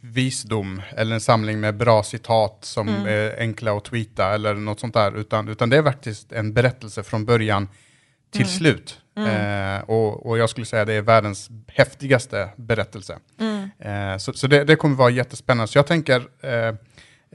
visdom 0.00 0.82
eller 0.96 1.14
en 1.14 1.20
samling 1.20 1.60
med 1.60 1.76
bra 1.76 2.02
citat 2.02 2.58
som 2.60 2.88
är 2.88 3.38
enkla 3.38 3.76
att 3.76 3.84
tweeta 3.84 4.34
eller 4.34 4.54
något 4.54 4.80
sånt 4.80 4.94
där, 4.94 5.16
utan, 5.16 5.48
utan 5.48 5.70
det 5.70 5.76
är 5.76 5.82
faktiskt 5.82 6.32
en 6.32 6.52
berättelse 6.52 7.02
från 7.02 7.24
början 7.24 7.68
till 8.30 8.46
slut. 8.46 8.98
Eh, 9.16 9.80
och, 9.90 10.26
och 10.26 10.38
jag 10.38 10.50
skulle 10.50 10.66
säga 10.66 10.84
det 10.84 10.92
är 10.92 11.02
världens 11.02 11.50
häftigaste 11.66 12.48
berättelse. 12.56 13.18
Eh, 13.78 14.16
så 14.18 14.32
så 14.32 14.46
det, 14.46 14.64
det 14.64 14.76
kommer 14.76 14.96
vara 14.96 15.10
jättespännande. 15.10 15.68
Så 15.68 15.78
jag 15.78 15.86
tänker, 15.86 16.22
eh, 16.40 16.74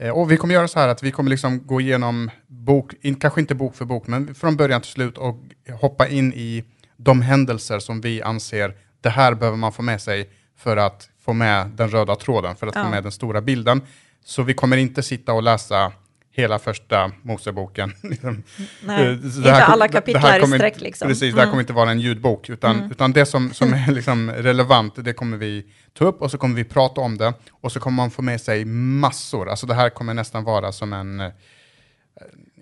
eh, 0.06 0.10
och 0.10 0.30
vi 0.30 0.36
kommer 0.36 0.54
göra 0.54 0.68
så 0.68 0.78
här 0.78 0.88
att 0.88 1.02
vi 1.02 1.10
kommer 1.10 1.30
liksom 1.30 1.66
gå 1.66 1.80
igenom 1.80 2.30
bok, 2.46 2.94
in, 3.00 3.14
kanske 3.14 3.40
inte 3.40 3.54
bok 3.54 3.74
för 3.74 3.84
bok, 3.84 4.06
men 4.06 4.34
från 4.34 4.56
början 4.56 4.80
till 4.80 4.90
slut 4.90 5.18
och 5.18 5.36
hoppa 5.80 6.08
in 6.08 6.32
i 6.32 6.64
de 6.96 7.22
händelser 7.22 7.78
som 7.78 8.00
vi 8.00 8.22
anser, 8.22 8.74
det 9.00 9.10
här 9.10 9.34
behöver 9.34 9.58
man 9.58 9.72
få 9.72 9.82
med 9.82 10.02
sig 10.02 10.30
för 10.56 10.76
att 10.76 11.08
få 11.28 11.32
med 11.32 11.66
den 11.66 11.88
röda 11.90 12.16
tråden, 12.16 12.56
för 12.56 12.66
att 12.66 12.74
Ja. 12.74 12.84
få 12.84 12.90
med 12.90 13.02
den 13.02 13.12
stora 13.12 13.40
bilden. 13.40 13.82
Så 14.24 14.42
vi 14.42 14.54
kommer 14.54 14.76
inte 14.76 15.02
sitta 15.02 15.32
och 15.32 15.42
läsa 15.42 15.92
hela 16.32 16.58
första 16.58 17.12
Moseboken. 17.22 17.92
liksom. 18.02 18.42
Nej, 18.84 19.06
Eh, 19.06 19.12
inte 19.12 19.40
det 19.40 19.50
här 19.50 19.72
alla 19.72 19.86
här 20.18 20.44
i 20.44 20.46
sträck 20.46 20.80
liksom. 20.80 21.08
Precis, 21.08 21.34
det 21.34 21.40
här 21.40 21.48
kommer 21.48 21.60
inte 21.60 21.72
vara 21.72 21.90
en 21.90 22.00
ljudbok, 22.00 22.48
utan, 22.48 22.90
utan 22.90 23.12
det 23.12 23.26
som, 23.26 23.52
som 23.52 23.74
är 23.74 23.92
liksom 23.98 24.30
relevant, 24.30 25.04
det 25.04 25.12
kommer 25.12 25.36
vi 25.36 25.66
ta 25.98 26.04
upp 26.04 26.22
och 26.22 26.30
så 26.30 26.38
kommer 26.38 26.54
vi 26.56 26.64
prata 26.64 27.00
om 27.00 27.18
det 27.18 27.34
och 27.50 27.72
så 27.72 27.80
kommer 27.80 27.96
man 27.96 28.10
få 28.10 28.22
med 28.22 28.40
sig 28.40 28.64
massor. 28.64 29.48
Alltså 29.48 29.66
det 29.66 29.74
här 29.74 29.90
kommer 29.90 30.14
nästan 30.14 30.44
vara 30.44 30.72
som 30.72 30.92
en, 30.92 31.20
eh, 31.20 31.30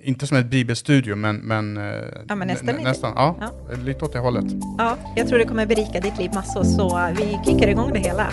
inte 0.03 0.27
som 0.27 0.37
ett 0.37 0.47
bibelstudio, 0.47 1.17
men, 1.17 1.37
men, 1.37 1.77
eh, 1.77 1.83
Ja, 2.29 2.35
men 2.35 2.49
nästan 2.49 2.75
nä- 2.75 2.83
nästan 2.83 3.13
ja, 3.17 3.37
Ja. 3.41 3.51
lite 3.85 4.05
åt 4.05 4.13
det 4.13 4.19
hållet. 4.19 4.45
Ja, 4.79 4.97
jag 5.17 5.29
tror 5.29 5.39
det 5.39 5.45
kommer 5.45 5.67
berika 5.67 6.01
ditt 6.01 6.19
liv 6.19 6.31
massor, 6.35 6.65
så 6.65 7.01
vi 7.17 7.39
kickar 7.45 7.69
igång 7.69 7.93
det 7.93 7.99
hela. 7.99 8.27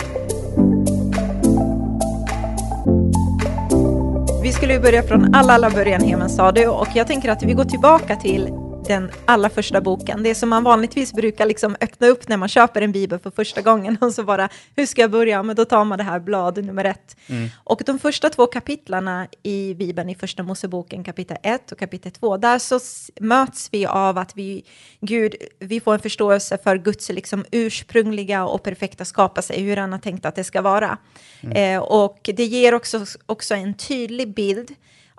Vi 4.42 4.52
skulle 4.52 4.80
börja 4.80 5.02
från 5.02 5.34
alla, 5.34 5.52
alla 5.52 5.70
början, 5.70 6.00
Hemen 6.02 6.28
sa 6.30 6.52
du, 6.52 6.66
och 6.66 6.88
jag 6.94 7.06
tänker 7.06 7.28
att 7.28 7.42
vi 7.42 7.52
går 7.52 7.64
tillbaka 7.64 8.16
till 8.16 8.48
den 8.86 9.10
allra 9.24 9.50
första 9.50 9.80
boken. 9.80 10.22
Det 10.22 10.34
som 10.34 10.48
man 10.48 10.64
vanligtvis 10.64 11.12
brukar 11.12 11.46
liksom 11.46 11.76
öppna 11.80 12.06
upp 12.06 12.28
när 12.28 12.36
man 12.36 12.48
köper 12.48 12.82
en 12.82 12.92
bibel 12.92 13.18
för 13.18 13.30
första 13.30 13.62
gången 13.62 13.96
och 14.00 14.12
så 14.12 14.24
bara, 14.24 14.48
hur 14.76 14.86
ska 14.86 15.00
jag 15.00 15.10
börja? 15.10 15.42
Men 15.42 15.56
då 15.56 15.64
tar 15.64 15.84
man 15.84 15.98
det 15.98 16.04
här 16.04 16.20
blad 16.20 16.64
nummer 16.64 16.84
ett. 16.84 17.16
Mm. 17.26 17.48
Och 17.64 17.82
de 17.86 17.98
första 17.98 18.30
två 18.30 18.46
kapitlarna 18.46 19.26
i 19.42 19.74
bibeln, 19.74 20.10
i 20.10 20.14
första 20.14 20.42
Moseboken 20.42 21.04
kapitel 21.04 21.36
1 21.42 21.72
och 21.72 21.78
kapitel 21.78 22.12
2, 22.12 22.36
där 22.36 22.58
så 22.58 22.80
möts 23.20 23.68
vi 23.72 23.86
av 23.86 24.18
att 24.18 24.36
vi, 24.36 24.64
Gud, 25.00 25.34
vi 25.58 25.80
får 25.80 25.94
en 25.94 26.00
förståelse 26.00 26.58
för 26.64 26.76
Guds 26.76 27.08
liksom 27.08 27.44
ursprungliga 27.50 28.44
och 28.44 28.62
perfekta 28.62 29.04
skapelse, 29.04 29.60
hur 29.60 29.76
han 29.76 29.92
har 29.92 29.98
tänkt 29.98 30.26
att 30.26 30.34
det 30.34 30.44
ska 30.44 30.62
vara. 30.62 30.98
Mm. 31.40 31.76
Eh, 31.76 31.82
och 31.82 32.30
det 32.34 32.44
ger 32.44 32.74
också, 32.74 33.06
också 33.26 33.54
en 33.54 33.74
tydlig 33.74 34.34
bild 34.34 34.74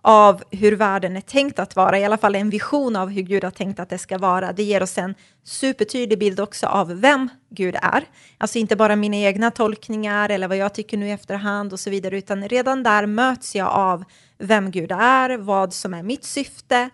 av 0.07 0.43
hur 0.51 0.71
världen 0.71 1.17
är 1.17 1.21
tänkt 1.21 1.59
att 1.59 1.75
vara, 1.75 1.99
i 1.99 2.05
alla 2.05 2.17
fall 2.17 2.35
en 2.35 2.49
vision 2.49 2.95
av 2.95 3.09
hur 3.09 3.21
Gud 3.21 3.43
har 3.43 3.51
tänkt 3.51 3.79
att 3.79 3.89
det 3.89 3.97
ska 3.97 4.17
vara. 4.17 4.53
Det 4.53 4.63
ger 4.63 4.83
oss 4.83 4.97
en 4.97 5.15
supertydlig 5.43 6.19
bild 6.19 6.39
också 6.39 6.67
av 6.67 7.01
vem 7.01 7.29
Gud 7.49 7.75
är. 7.75 8.03
Alltså 8.37 8.57
inte 8.57 8.75
bara 8.75 8.95
mina 8.95 9.15
egna 9.15 9.51
tolkningar 9.51 10.29
eller 10.29 10.47
vad 10.47 10.57
jag 10.57 10.73
tycker 10.73 10.97
nu 10.97 11.07
i 11.07 11.11
efterhand 11.11 11.73
och 11.73 11.79
så 11.79 11.89
vidare, 11.89 12.17
utan 12.17 12.47
redan 12.47 12.83
där 12.83 13.05
möts 13.05 13.55
jag 13.55 13.67
av 13.67 14.03
vem 14.37 14.71
Gud 14.71 14.91
är, 14.91 15.37
vad 15.37 15.73
som 15.73 15.93
är 15.93 16.03
mitt 16.03 16.23
syfte 16.23 16.89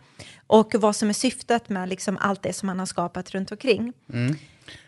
och 0.47 0.75
vad 0.75 0.95
som 0.95 1.09
är 1.09 1.13
syftet 1.13 1.69
med 1.69 1.89
liksom 1.89 2.17
allt 2.21 2.43
det 2.43 2.53
som 2.53 2.69
han 2.69 2.79
har 2.79 2.85
skapat 2.85 3.31
runt 3.31 3.51
omkring. 3.51 3.93
Mm. 4.13 4.35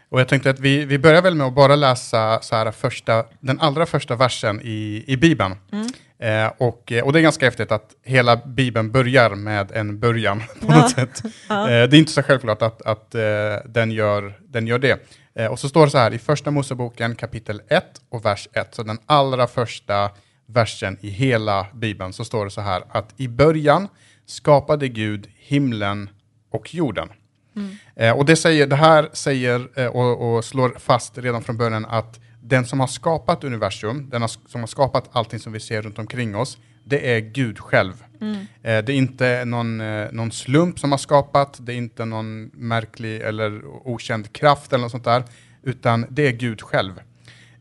Och 0.10 0.20
jag 0.20 0.27
tänkte 0.27 0.50
att 0.50 0.60
vi, 0.60 0.86
vi 0.86 1.00
börjar 1.00 1.22
väl 1.22 1.36
med 1.36 1.48
att 1.48 1.56
bara 1.56 1.75
läsa 1.75 2.42
så 2.42 2.56
här 2.56 2.72
första, 2.72 3.25
den 3.39 3.60
allra 3.60 3.86
första 3.86 4.15
versen 4.15 4.62
i, 4.63 5.03
i 5.08 5.18
Bibeln. 5.18 5.56
Mm. 5.72 5.88
Eh, 6.24 6.51
och, 6.58 6.92
eh, 6.92 7.03
och 7.03 7.13
det 7.13 7.20
är 7.20 7.24
ganska 7.24 7.46
häftigt 7.46 7.72
att 7.72 7.96
hela 8.03 8.36
Bibeln 8.36 8.92
börjar 8.92 9.30
med 9.30 9.72
en 9.72 10.00
början 10.00 10.39
på 10.60 10.65
ja. 10.68 10.75
något 10.75 10.92
sätt. 10.92 11.22
Ja. 11.50 11.70
Eh, 11.70 11.89
det 11.89 11.98
är 11.98 12.00
inte 12.00 12.12
så 12.12 12.24
självklart 12.24 12.62
att, 12.62 12.82
att 12.82 13.15
eh, 13.15 13.22
den, 13.65 13.92
gör, 13.92 14.34
den 14.48 14.68
gör 14.68 14.80
det. 14.80 15.00
Eh, 15.36 15.51
och 15.51 15.60
så 15.60 15.70
står 15.70 15.86
det 15.86 15.92
så 15.92 15.98
här 15.98 16.13
i 16.13 16.20
första 16.20 16.51
Moseboken 16.51 17.15
kapitel 17.15 17.62
1 17.68 17.84
och 18.10 18.25
vers 18.25 18.48
1, 18.53 18.75
så 18.75 18.84
den 18.84 18.98
allra 19.06 19.48
första 19.48 20.10
versen 20.46 20.98
i 21.01 21.10
hela 21.10 21.68
Bibeln, 21.74 22.13
så 22.13 22.25
står 22.25 22.46
det 22.46 22.51
så 22.51 22.62
här 22.62 22.84
att 22.89 23.13
i 23.18 23.27
början 23.27 23.88
skapade 24.25 24.88
Gud 24.88 25.27
himlen 25.36 26.10
och 26.51 26.74
jorden. 26.74 27.10
Mm. 27.56 27.75
Eh, 27.96 28.18
och 28.18 28.25
det, 28.25 28.36
säger, 28.36 28.68
det 28.68 28.75
här 28.75 29.10
säger 29.13 29.88
och, 29.96 30.36
och 30.36 30.46
slår 30.46 30.75
fast 30.80 31.18
redan 31.18 31.44
från 31.44 31.58
början 31.58 31.86
att 31.86 32.20
den 32.45 32.65
som 32.65 32.79
har 32.79 32.88
skapat 32.88 33.43
universum, 33.43 34.09
den 34.09 34.27
som 34.27 34.62
har 34.62 34.67
skapat 34.67 35.09
allting 35.12 35.39
som 35.39 35.53
vi 35.53 35.59
ser 35.59 35.81
runt 35.81 36.00
omkring 36.00 36.35
oss, 36.35 36.57
det 36.83 37.15
är 37.15 37.19
Gud 37.19 37.59
själv. 37.59 38.03
Mm. 38.21 38.35
Eh, 38.35 38.85
det 38.85 38.93
är 38.93 38.97
inte 38.97 39.45
någon, 39.45 39.81
eh, 39.81 40.07
någon 40.12 40.31
slump 40.31 40.79
som 40.79 40.91
har 40.91 40.97
skapat, 40.97 41.57
det 41.62 41.73
är 41.73 41.77
inte 41.77 42.05
någon 42.05 42.45
märklig 42.53 43.21
eller 43.21 43.65
okänd 43.65 44.33
kraft 44.33 44.73
eller 44.73 44.81
något 44.81 44.91
sånt 44.91 45.03
där, 45.03 45.23
utan 45.63 46.05
det 46.09 46.27
är 46.27 46.31
Gud 46.31 46.62
själv. 46.62 47.01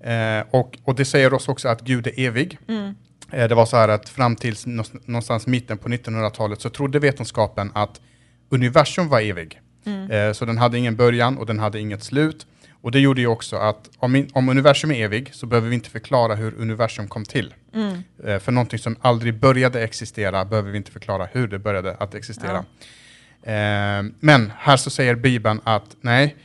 Eh, 0.01 0.45
och, 0.51 0.79
och 0.85 0.95
det 0.95 1.05
säger 1.05 1.35
oss 1.35 1.49
också 1.49 1.69
att 1.69 1.81
Gud 1.81 2.07
är 2.07 2.21
evig. 2.21 2.59
Mm. 2.69 2.95
Det 3.31 3.55
var 3.55 3.67
så 3.67 3.77
här 3.77 3.89
att 3.89 4.09
fram 4.09 4.37
till 4.37 4.57
någonstans 5.05 5.47
mitten 5.47 5.79
på 5.79 5.89
1900-talet 5.89 6.61
så 6.61 6.71
trodde 6.71 6.99
vetenskapen 6.99 7.71
att 7.75 8.01
universum 8.49 9.09
var 9.09 9.21
evig. 9.21 9.61
Mm. 9.87 10.35
Så 10.35 10.45
den 10.45 10.59
hade 10.59 10.79
ingen 10.79 10.97
början 10.97 11.39
och 11.39 11.47
den 11.47 11.59
hade 11.59 11.81
inget 11.81 12.03
slut. 12.03 12.47
Och 12.83 12.91
det 12.91 13.01
gjorde 13.01 13.21
ju 13.21 13.27
också 13.27 13.57
att 13.57 13.91
om, 13.99 14.27
om 14.33 14.49
universum 14.49 14.91
är 14.91 15.05
evig 15.05 15.35
så 15.35 15.47
behöver 15.47 15.69
vi 15.69 15.75
inte 15.75 15.91
förklara 15.91 16.35
hur 16.35 16.55
universum 16.55 17.09
kom 17.09 17.25
till. 17.25 17.55
Mm. 17.75 18.03
Eh, 18.25 18.39
för 18.39 18.53
någonting 18.53 18.79
som 18.79 18.97
aldrig 19.01 19.39
började 19.39 19.83
existera 19.83 20.45
behöver 20.45 20.71
vi 20.71 20.77
inte 20.77 20.93
förklara 20.93 21.29
hur 21.33 21.49
det 21.49 21.59
började 21.59 21.95
att 21.95 22.15
existera. 22.15 22.65
Ja. 23.43 23.53
Eh, 23.53 24.05
men 24.21 24.53
här 24.57 24.77
så 24.77 24.91
säger 24.91 25.15
Bibeln 25.15 25.61
att 25.65 25.97
nej, 26.01 26.37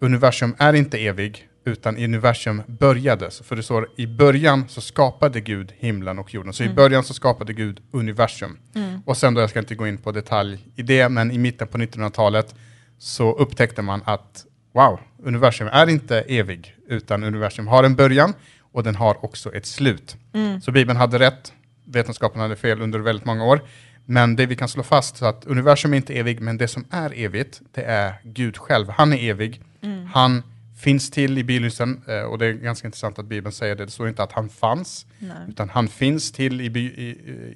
universum 0.00 0.54
är 0.58 0.72
inte 0.72 0.98
evig, 0.98 1.48
utan 1.64 1.96
universum 1.96 2.62
började. 2.66 3.30
För 3.30 3.56
det 3.56 3.62
står 3.62 3.88
i 3.96 4.06
början 4.06 4.64
så 4.68 4.80
skapade 4.80 5.40
Gud 5.40 5.72
himlen 5.78 6.18
och 6.18 6.34
jorden. 6.34 6.52
Så 6.52 6.62
mm. 6.62 6.72
i 6.72 6.76
början 6.76 7.04
så 7.04 7.14
skapade 7.14 7.52
Gud 7.52 7.80
universum. 7.90 8.58
Mm. 8.74 9.00
Och 9.06 9.16
sen 9.16 9.34
då, 9.34 9.40
jag 9.40 9.50
ska 9.50 9.58
inte 9.58 9.74
gå 9.74 9.86
in 9.86 9.98
på 9.98 10.12
detalj 10.12 10.66
i 10.76 10.82
det, 10.82 11.08
men 11.08 11.30
i 11.30 11.38
mitten 11.38 11.68
på 11.68 11.78
1900-talet 11.78 12.54
så 12.98 13.32
upptäckte 13.32 13.82
man 13.82 14.02
att 14.04 14.46
wow, 14.76 15.00
universum 15.22 15.68
är 15.72 15.86
inte 15.86 16.20
evig, 16.20 16.74
utan 16.88 17.24
universum 17.24 17.66
har 17.66 17.84
en 17.84 17.96
början 17.96 18.34
och 18.72 18.82
den 18.82 18.94
har 18.94 19.24
också 19.24 19.54
ett 19.54 19.66
slut. 19.66 20.16
Mm. 20.32 20.60
Så 20.60 20.72
Bibeln 20.72 20.98
hade 20.98 21.18
rätt, 21.18 21.52
vetenskapen 21.84 22.40
hade 22.40 22.56
fel 22.56 22.80
under 22.80 22.98
väldigt 22.98 23.24
många 23.24 23.44
år. 23.44 23.60
Men 24.04 24.36
det 24.36 24.46
vi 24.46 24.56
kan 24.56 24.68
slå 24.68 24.82
fast 24.82 25.22
är 25.22 25.26
att 25.26 25.44
universum 25.44 25.92
är 25.92 25.96
inte 25.96 26.14
evig, 26.18 26.40
men 26.40 26.58
det 26.58 26.68
som 26.68 26.84
är 26.90 27.12
evigt, 27.18 27.60
det 27.74 27.82
är 27.82 28.14
Gud 28.24 28.56
själv. 28.56 28.88
Han 28.88 29.12
är 29.12 29.30
evig. 29.30 29.60
Mm. 29.82 30.06
Han 30.06 30.42
finns 30.78 31.10
till 31.10 31.38
i 31.38 31.44
begynnelsen, 31.44 32.02
eh, 32.08 32.20
och 32.20 32.38
det 32.38 32.46
är 32.46 32.52
ganska 32.52 32.88
intressant 32.88 33.18
att 33.18 33.26
Bibeln 33.26 33.52
säger 33.52 33.76
det. 33.76 33.84
Det 33.84 33.90
står 33.90 34.08
inte 34.08 34.22
att 34.22 34.32
han 34.32 34.48
fanns, 34.48 35.06
Nej. 35.18 35.36
utan 35.48 35.68
han 35.68 35.88
finns 35.88 36.32
till 36.32 36.60
i, 36.60 36.70
by, 36.70 36.80
i, 36.80 37.08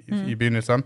i, 0.07 0.12
mm. 0.12 0.29
i 0.29 0.37
begynnelsen 0.37 0.83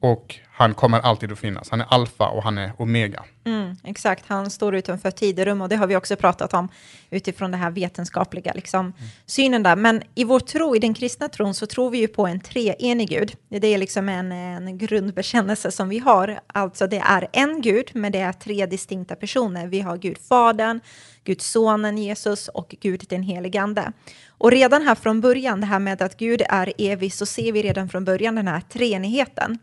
och 0.00 0.34
han 0.52 0.74
kommer 0.74 1.00
alltid 1.00 1.32
att 1.32 1.38
finnas. 1.38 1.70
Han 1.70 1.80
är 1.80 1.86
alfa 1.88 2.28
och 2.28 2.42
han 2.42 2.58
är 2.58 2.72
omega. 2.78 3.24
Mm, 3.44 3.76
exakt, 3.84 4.24
han 4.26 4.50
står 4.50 4.74
utanför 4.74 5.10
tiderum 5.10 5.60
och 5.60 5.68
det 5.68 5.76
har 5.76 5.86
vi 5.86 5.96
också 5.96 6.16
pratat 6.16 6.54
om 6.54 6.68
utifrån 7.10 7.50
den 7.50 7.60
här 7.60 7.70
vetenskapliga 7.70 8.52
liksom, 8.52 8.80
mm. 8.80 8.94
synen 9.26 9.62
där. 9.62 9.76
Men 9.76 10.02
i 10.14 10.24
vår 10.24 10.40
tro, 10.40 10.76
i 10.76 10.78
den 10.78 10.94
kristna 10.94 11.28
tron, 11.28 11.54
så 11.54 11.66
tror 11.66 11.90
vi 11.90 11.98
ju 11.98 12.08
på 12.08 12.26
en 12.26 12.40
treenig 12.40 13.08
Gud. 13.08 13.36
Det 13.48 13.66
är 13.66 13.78
liksom 13.78 14.08
en, 14.08 14.32
en 14.32 14.78
grundbekännelse 14.78 15.70
som 15.70 15.88
vi 15.88 15.98
har. 15.98 16.40
Alltså 16.46 16.86
det 16.86 16.98
är 16.98 17.28
en 17.32 17.60
Gud, 17.60 17.90
men 17.94 18.12
det 18.12 18.20
är 18.20 18.32
tre 18.32 18.66
distinkta 18.66 19.16
personer. 19.16 19.66
Vi 19.66 19.80
har 19.80 19.96
Gud 19.96 20.18
Fadern, 20.28 20.80
Gud 21.24 21.42
Sonen 21.42 21.98
Jesus 21.98 22.48
och 22.48 22.74
Gud 22.80 23.04
den 23.08 23.22
helige 23.22 23.60
Ande. 23.60 23.92
Och 24.28 24.50
redan 24.50 24.82
här 24.82 24.94
från 24.94 25.20
början, 25.20 25.60
det 25.60 25.66
här 25.66 25.78
med 25.78 26.02
att 26.02 26.16
Gud 26.16 26.42
är 26.48 26.72
evig, 26.78 27.12
så 27.12 27.26
ser 27.26 27.52
vi 27.52 27.62
redan 27.62 27.88
från 27.88 28.04
början 28.04 28.34
den 28.34 28.48
här 28.48 28.60
treenigheten. 28.60 29.58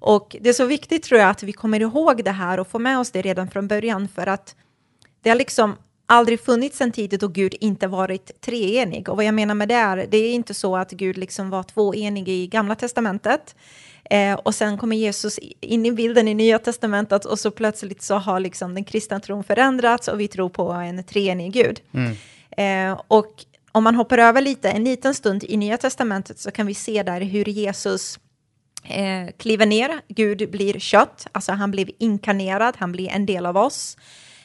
Och 0.00 0.36
det 0.40 0.48
är 0.48 0.52
så 0.52 0.64
viktigt 0.64 1.02
tror 1.02 1.20
jag 1.20 1.30
att 1.30 1.42
vi 1.42 1.52
kommer 1.52 1.80
ihåg 1.80 2.24
det 2.24 2.30
här 2.30 2.60
och 2.60 2.68
får 2.68 2.78
med 2.78 2.98
oss 2.98 3.10
det 3.10 3.22
redan 3.22 3.50
från 3.50 3.68
början 3.68 4.08
för 4.08 4.26
att 4.26 4.54
det 5.22 5.28
har 5.28 5.36
liksom 5.36 5.76
aldrig 6.06 6.40
funnits 6.40 6.80
en 6.80 6.92
tid 6.92 7.18
då 7.20 7.28
Gud 7.28 7.54
inte 7.60 7.86
varit 7.86 8.40
treenig. 8.40 9.08
Och 9.08 9.16
vad 9.16 9.24
jag 9.24 9.34
menar 9.34 9.54
med 9.54 9.68
det 9.68 9.74
är, 9.74 10.06
det 10.10 10.16
är 10.16 10.32
inte 10.32 10.54
så 10.54 10.76
att 10.76 10.90
Gud 10.90 11.18
liksom 11.18 11.50
var 11.50 11.62
tvåenig 11.62 12.28
i 12.28 12.46
Gamla 12.46 12.74
Testamentet 12.74 13.54
eh, 14.10 14.34
och 14.34 14.54
sen 14.54 14.78
kommer 14.78 14.96
Jesus 14.96 15.38
in 15.60 15.86
i 15.86 15.92
bilden 15.92 16.28
i 16.28 16.34
Nya 16.34 16.58
Testamentet 16.58 17.24
och 17.24 17.38
så 17.38 17.50
plötsligt 17.50 18.02
så 18.02 18.14
har 18.14 18.40
liksom 18.40 18.74
den 18.74 18.84
kristna 18.84 19.20
tron 19.20 19.44
förändrats 19.44 20.08
och 20.08 20.20
vi 20.20 20.28
tror 20.28 20.48
på 20.48 20.70
en 20.70 21.04
treenig 21.04 21.52
Gud. 21.52 21.80
Mm. 21.92 22.16
Eh, 22.50 23.00
och 23.08 23.44
om 23.72 23.84
man 23.84 23.94
hoppar 23.94 24.18
över 24.18 24.40
lite, 24.40 24.70
en 24.70 24.84
liten 24.84 25.14
stund 25.14 25.44
i 25.44 25.56
Nya 25.56 25.76
Testamentet 25.76 26.38
så 26.38 26.50
kan 26.50 26.66
vi 26.66 26.74
se 26.74 27.02
där 27.02 27.20
hur 27.20 27.44
Jesus 27.44 28.18
eh, 28.84 29.28
kliver 29.38 29.66
ner, 29.66 30.00
Gud 30.08 30.50
blir 30.50 30.78
kött, 30.78 31.26
alltså 31.32 31.52
han 31.52 31.70
blev 31.70 31.90
inkarnerad, 31.98 32.74
han 32.78 32.92
blir 32.92 33.08
en 33.08 33.26
del 33.26 33.46
av 33.46 33.56
oss. 33.56 33.96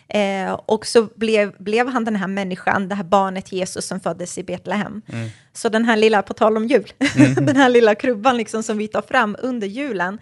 Eh, 0.07 0.53
och 0.53 0.85
så 0.85 1.07
blev, 1.15 1.55
blev 1.57 1.87
han 1.87 2.05
den 2.05 2.15
här 2.15 2.27
människan, 2.27 2.89
det 2.89 2.95
här 2.95 3.03
barnet 3.03 3.51
Jesus 3.51 3.87
som 3.87 3.99
föddes 3.99 4.37
i 4.37 4.43
Betlehem. 4.43 5.01
Mm. 5.07 5.29
Så 5.53 5.69
den 5.69 5.85
här 5.85 5.97
lilla, 5.97 6.21
på 6.21 6.33
tal 6.33 6.57
om 6.57 6.67
jul, 6.67 6.93
mm. 7.15 7.45
den 7.45 7.55
här 7.55 7.69
lilla 7.69 7.95
krubban 7.95 8.37
liksom 8.37 8.63
som 8.63 8.77
vi 8.77 8.87
tar 8.87 9.01
fram 9.01 9.35
under 9.39 9.67
julen, 9.67 10.19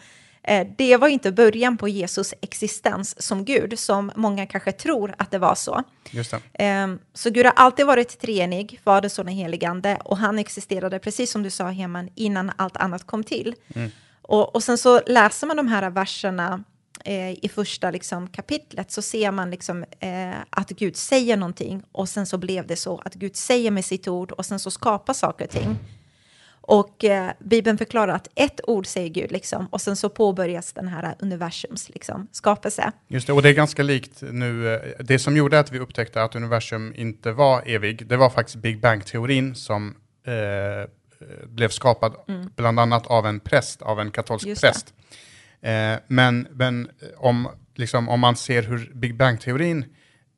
det 0.77 0.97
var 0.97 1.07
inte 1.07 1.31
början 1.31 1.77
på 1.77 1.87
Jesus 1.87 2.33
existens 2.41 3.21
som 3.21 3.45
Gud, 3.45 3.79
som 3.79 4.11
många 4.15 4.45
kanske 4.45 4.71
tror 4.71 5.15
att 5.17 5.31
det 5.31 5.37
var 5.39 5.55
så. 5.55 5.83
Eh, 6.53 6.87
så 7.13 7.29
Gud 7.29 7.45
har 7.45 7.53
alltid 7.55 7.85
varit 7.85 8.19
treenig, 8.19 8.79
Fader, 8.83 9.09
Son 9.09 9.27
och 9.27 9.33
Heligande, 9.33 9.97
och 10.05 10.17
han 10.17 10.39
existerade, 10.39 10.99
precis 10.99 11.31
som 11.31 11.43
du 11.43 11.49
sa, 11.49 11.69
Heman, 11.69 12.09
innan 12.15 12.51
allt 12.55 12.77
annat 12.77 13.07
kom 13.07 13.23
till. 13.23 13.55
Mm. 13.75 13.91
Och, 14.21 14.55
och 14.55 14.63
sen 14.63 14.77
så 14.77 15.01
läser 15.07 15.47
man 15.47 15.57
de 15.57 15.67
här 15.67 15.89
verserna 15.89 16.63
eh, 17.05 17.31
i 17.31 17.49
första 17.53 17.91
liksom, 17.91 18.27
kapitlet 18.27 18.91
så 18.91 19.01
ser 19.01 19.31
man 19.31 19.51
liksom, 19.51 19.85
eh, 19.99 20.33
att 20.49 20.69
Gud 20.69 20.95
säger 20.95 21.37
någonting 21.37 21.83
och 21.91 22.09
sen 22.09 22.25
så 22.25 22.37
blev 22.37 22.67
det 22.67 22.75
så 22.75 23.01
att 23.05 23.13
Gud 23.13 23.35
säger 23.35 23.71
med 23.71 23.85
sitt 23.85 24.07
ord 24.07 24.31
och 24.31 24.45
sen 24.45 24.59
så 24.59 24.71
skapar 24.71 25.13
saker 25.13 25.45
och 25.45 25.51
ting. 25.51 25.77
Och 26.65 27.03
eh, 27.03 27.31
Bibeln 27.39 27.77
förklarar 27.77 28.13
att 28.13 28.27
ett 28.35 28.59
ord 28.63 28.87
säger 28.87 29.09
Gud, 29.09 29.31
liksom, 29.31 29.67
och 29.71 29.81
sen 29.81 29.95
så 29.95 30.09
påbörjas 30.09 30.73
den 30.73 30.87
här 30.87 31.15
universums 31.19 31.89
liksom, 31.89 32.27
skapelse. 32.31 32.91
Just 33.07 33.27
det, 33.27 33.33
och 33.33 33.41
det 33.41 33.49
är 33.49 33.53
ganska 33.53 33.83
likt 33.83 34.21
nu. 34.21 34.73
Eh, 34.73 34.81
det 34.99 35.19
som 35.19 35.37
gjorde 35.37 35.59
att 35.59 35.71
vi 35.71 35.79
upptäckte 35.79 36.23
att 36.23 36.35
universum 36.35 36.93
inte 36.95 37.31
var 37.31 37.63
evig, 37.65 38.07
det 38.07 38.17
var 38.17 38.29
faktiskt 38.29 38.57
Big 38.57 38.79
Bang-teorin 38.81 39.55
som 39.55 39.95
eh, 40.25 40.33
Eh, 41.23 41.47
blev 41.47 41.69
skapad 41.69 42.15
mm. 42.27 42.49
bland 42.55 42.79
annat 42.79 43.07
av 43.07 43.27
en 43.27 43.39
präst, 43.39 43.81
av 43.81 43.99
en 43.99 44.11
katolsk 44.11 44.61
präst. 44.61 44.93
Eh, 45.61 45.95
men 46.07 46.47
men 46.51 46.89
om, 47.17 47.47
liksom, 47.75 48.09
om 48.09 48.19
man 48.19 48.35
ser 48.35 48.63
hur 48.63 48.91
Big 48.93 49.15
Bang-teorin 49.15 49.85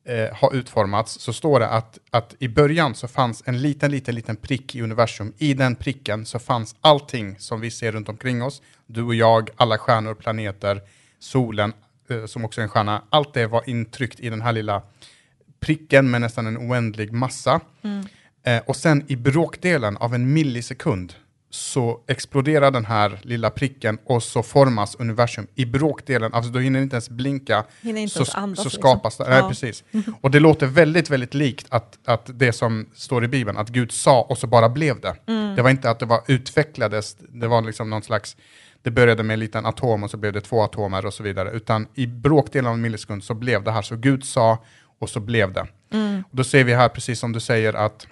eh, 0.06 0.28
har 0.32 0.54
utformats 0.54 1.20
så 1.20 1.32
står 1.32 1.60
det 1.60 1.68
att, 1.68 1.98
att 2.10 2.34
i 2.38 2.48
början 2.48 2.94
så 2.94 3.08
fanns 3.08 3.42
en 3.46 3.62
liten, 3.62 3.90
liten, 3.90 4.14
liten 4.14 4.36
prick 4.36 4.74
i 4.74 4.82
universum. 4.82 5.32
I 5.38 5.54
den 5.54 5.76
pricken 5.76 6.26
så 6.26 6.38
fanns 6.38 6.76
allting 6.80 7.38
som 7.38 7.60
vi 7.60 7.70
ser 7.70 7.92
runt 7.92 8.08
omkring 8.08 8.42
oss. 8.42 8.62
Du 8.86 9.02
och 9.02 9.14
jag, 9.14 9.50
alla 9.56 9.78
stjärnor, 9.78 10.14
planeter, 10.14 10.82
solen, 11.18 11.72
eh, 12.10 12.26
som 12.26 12.44
också 12.44 12.60
är 12.60 12.62
en 12.62 12.68
stjärna, 12.68 13.02
allt 13.10 13.34
det 13.34 13.46
var 13.46 13.70
intryckt 13.70 14.20
i 14.20 14.30
den 14.30 14.42
här 14.42 14.52
lilla 14.52 14.82
pricken 15.60 16.10
med 16.10 16.20
nästan 16.20 16.46
en 16.46 16.58
oändlig 16.58 17.12
massa. 17.12 17.60
Eh, 18.42 18.62
och 18.66 18.76
sen 18.76 19.04
i 19.08 19.16
bråkdelen 19.16 19.96
av 19.96 20.14
en 20.14 20.32
millisekund 20.32 21.14
så 21.50 22.00
exploderar 22.06 22.70
den 22.70 22.84
här 22.84 23.18
lilla 23.22 23.50
pricken 23.50 23.98
och 24.04 24.22
så 24.22 24.42
formas 24.42 24.94
universum 24.94 25.46
i 25.54 25.64
bråkdelen, 25.64 26.34
alltså 26.34 26.52
då 26.52 26.58
hinner 26.58 26.80
inte 26.82 26.94
ens 26.94 27.10
blinka, 27.10 27.64
inte 27.82 28.08
så, 28.08 28.18
ens 28.18 28.34
andas, 28.34 28.58
så 28.58 28.64
liksom. 28.64 28.80
skapas 28.80 29.16
det. 29.16 29.28
Nej, 29.28 29.38
Ja. 29.38 29.48
precis. 29.48 29.84
Och 30.20 30.30
det 30.30 30.40
låter 30.40 30.66
väldigt, 30.66 31.10
väldigt 31.10 31.34
likt 31.34 31.66
att, 31.68 31.98
att 32.04 32.30
det 32.34 32.52
som 32.52 32.86
står 32.94 33.24
i 33.24 33.28
Bibeln, 33.28 33.58
att 33.58 33.68
Gud 33.68 33.92
sa 33.92 34.22
och 34.22 34.38
så 34.38 34.46
bara 34.46 34.68
blev 34.68 35.00
det. 35.00 35.16
Mm. 35.26 35.56
Det 35.56 35.62
var 35.62 35.70
inte 35.70 35.90
att 35.90 35.98
det 35.98 36.06
var 36.06 36.20
utvecklades, 36.26 37.16
det 37.28 37.46
var 37.48 37.62
liksom 37.62 37.90
någon 37.90 38.02
slags, 38.02 38.36
det 38.82 38.90
började 38.90 39.22
med 39.22 39.34
en 39.34 39.40
liten 39.40 39.66
atom 39.66 40.02
och 40.02 40.10
så 40.10 40.16
blev 40.16 40.32
det 40.32 40.40
två 40.40 40.62
atomer 40.62 41.06
och 41.06 41.14
så 41.14 41.22
vidare, 41.22 41.50
utan 41.50 41.86
i 41.94 42.06
bråkdelen 42.06 42.66
av 42.68 42.74
en 42.74 42.80
millisekund 42.80 43.24
så 43.24 43.34
blev 43.34 43.64
det 43.64 43.70
här. 43.72 43.82
Så 43.82 43.96
Gud 43.96 44.24
sa 44.24 44.58
och 44.98 45.10
så 45.10 45.20
blev 45.20 45.52
det. 45.52 45.66
Mm. 45.92 46.24
Och 46.30 46.36
då 46.36 46.44
ser 46.44 46.64
vi 46.64 46.74
här, 46.74 46.88
precis 46.88 47.18
som 47.18 47.32
du 47.32 47.40
säger, 47.40 47.74
att, 47.74 48.06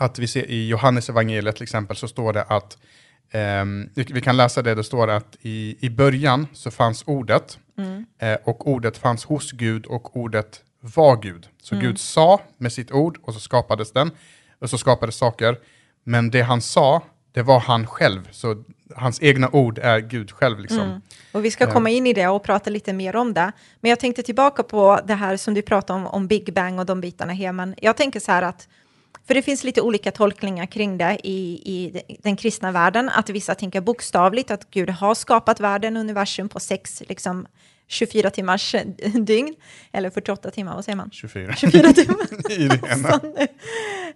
att 0.00 0.18
vi 0.18 0.26
ser 0.26 0.50
i 0.50 0.68
Johannes 0.68 1.08
evangeliet 1.08 1.54
till 1.56 1.62
exempel, 1.62 1.96
så 1.96 2.08
står 2.08 2.32
det 2.32 2.42
att 2.42 2.78
ehm, 3.30 3.88
vi 3.94 4.20
kan 4.20 4.36
läsa 4.36 4.62
det, 4.62 4.74
det 4.74 4.84
står 4.84 5.10
att 5.10 5.36
i, 5.40 5.76
i 5.80 5.90
början 5.90 6.46
så 6.52 6.70
fanns 6.70 7.02
ordet, 7.06 7.58
Mm. 7.78 8.04
eh, 8.18 8.38
och 8.44 8.68
ordet 8.68 8.98
fanns 8.98 9.24
hos 9.24 9.52
Gud 9.52 9.86
och 9.86 10.16
ordet 10.16 10.62
var 10.80 11.16
Gud. 11.22 11.46
Så 11.62 11.74
Mm. 11.74 11.86
Gud 11.86 11.98
sa 12.00 12.40
med 12.58 12.72
sitt 12.72 12.92
ord 12.92 13.18
och 13.22 13.34
så 13.34 13.40
skapades 13.40 13.92
den, 13.92 14.10
och 14.60 14.70
så 14.70 14.78
skapades 14.78 15.16
saker. 15.16 15.56
Men 16.04 16.30
det 16.30 16.42
han 16.42 16.60
sa, 16.60 17.02
det 17.32 17.42
var 17.42 17.60
han 17.60 17.86
själv. 17.86 18.28
Så 18.32 18.64
hans 18.96 19.22
egna 19.22 19.48
ord 19.52 19.78
är 19.78 19.98
Gud 20.00 20.30
själv. 20.30 20.60
Liksom. 20.60 20.80
Mm. 20.80 21.00
Och 21.32 21.44
vi 21.44 21.50
ska 21.50 21.72
komma 21.72 21.90
in 21.90 22.06
i 22.06 22.12
det 22.12 22.28
och 22.28 22.42
prata 22.44 22.70
lite 22.70 22.92
mer 22.92 23.16
om 23.16 23.34
det. 23.34 23.52
Men 23.80 23.88
jag 23.88 24.00
tänkte 24.00 24.22
tillbaka 24.22 24.62
på 24.62 25.00
det 25.06 25.14
här 25.14 25.36
som 25.36 25.54
du 25.54 25.62
pratade 25.62 25.98
om, 26.00 26.06
om 26.06 26.26
Big 26.26 26.54
Bang 26.54 26.78
och 26.78 26.86
de 26.86 27.00
bitarna 27.00 27.32
här. 27.32 27.52
Men 27.52 27.74
jag 27.82 27.96
tänker 27.96 28.20
så 28.20 28.32
här 28.32 28.42
att, 28.42 28.68
för 29.26 29.34
det 29.34 29.42
finns 29.42 29.64
lite 29.64 29.80
olika 29.80 30.10
tolkningar 30.12 30.66
kring 30.66 30.98
det 30.98 31.18
i, 31.24 31.62
i 31.64 32.02
den 32.22 32.36
kristna 32.36 32.72
världen, 32.72 33.08
att 33.08 33.30
vissa 33.30 33.54
tänker 33.54 33.80
bokstavligt 33.80 34.50
att 34.50 34.70
Gud 34.70 34.90
har 34.90 35.14
skapat 35.14 35.60
världen, 35.60 35.96
universum 35.96 36.48
på 36.48 36.60
sex, 36.60 37.02
liksom 37.08 37.46
24 37.88 38.30
timmars 38.30 38.74
dygn, 39.14 39.54
eller 39.92 40.10
48 40.10 40.50
timmar, 40.50 40.74
vad 40.74 40.84
säger 40.84 40.96
man? 40.96 41.10
24. 41.12 41.54
24 41.56 41.92
timmar. 41.92 42.26
I 42.52 42.68
det 42.68 42.80
ena. 42.92 43.10
Så 43.20 43.26
nu- 43.26 43.46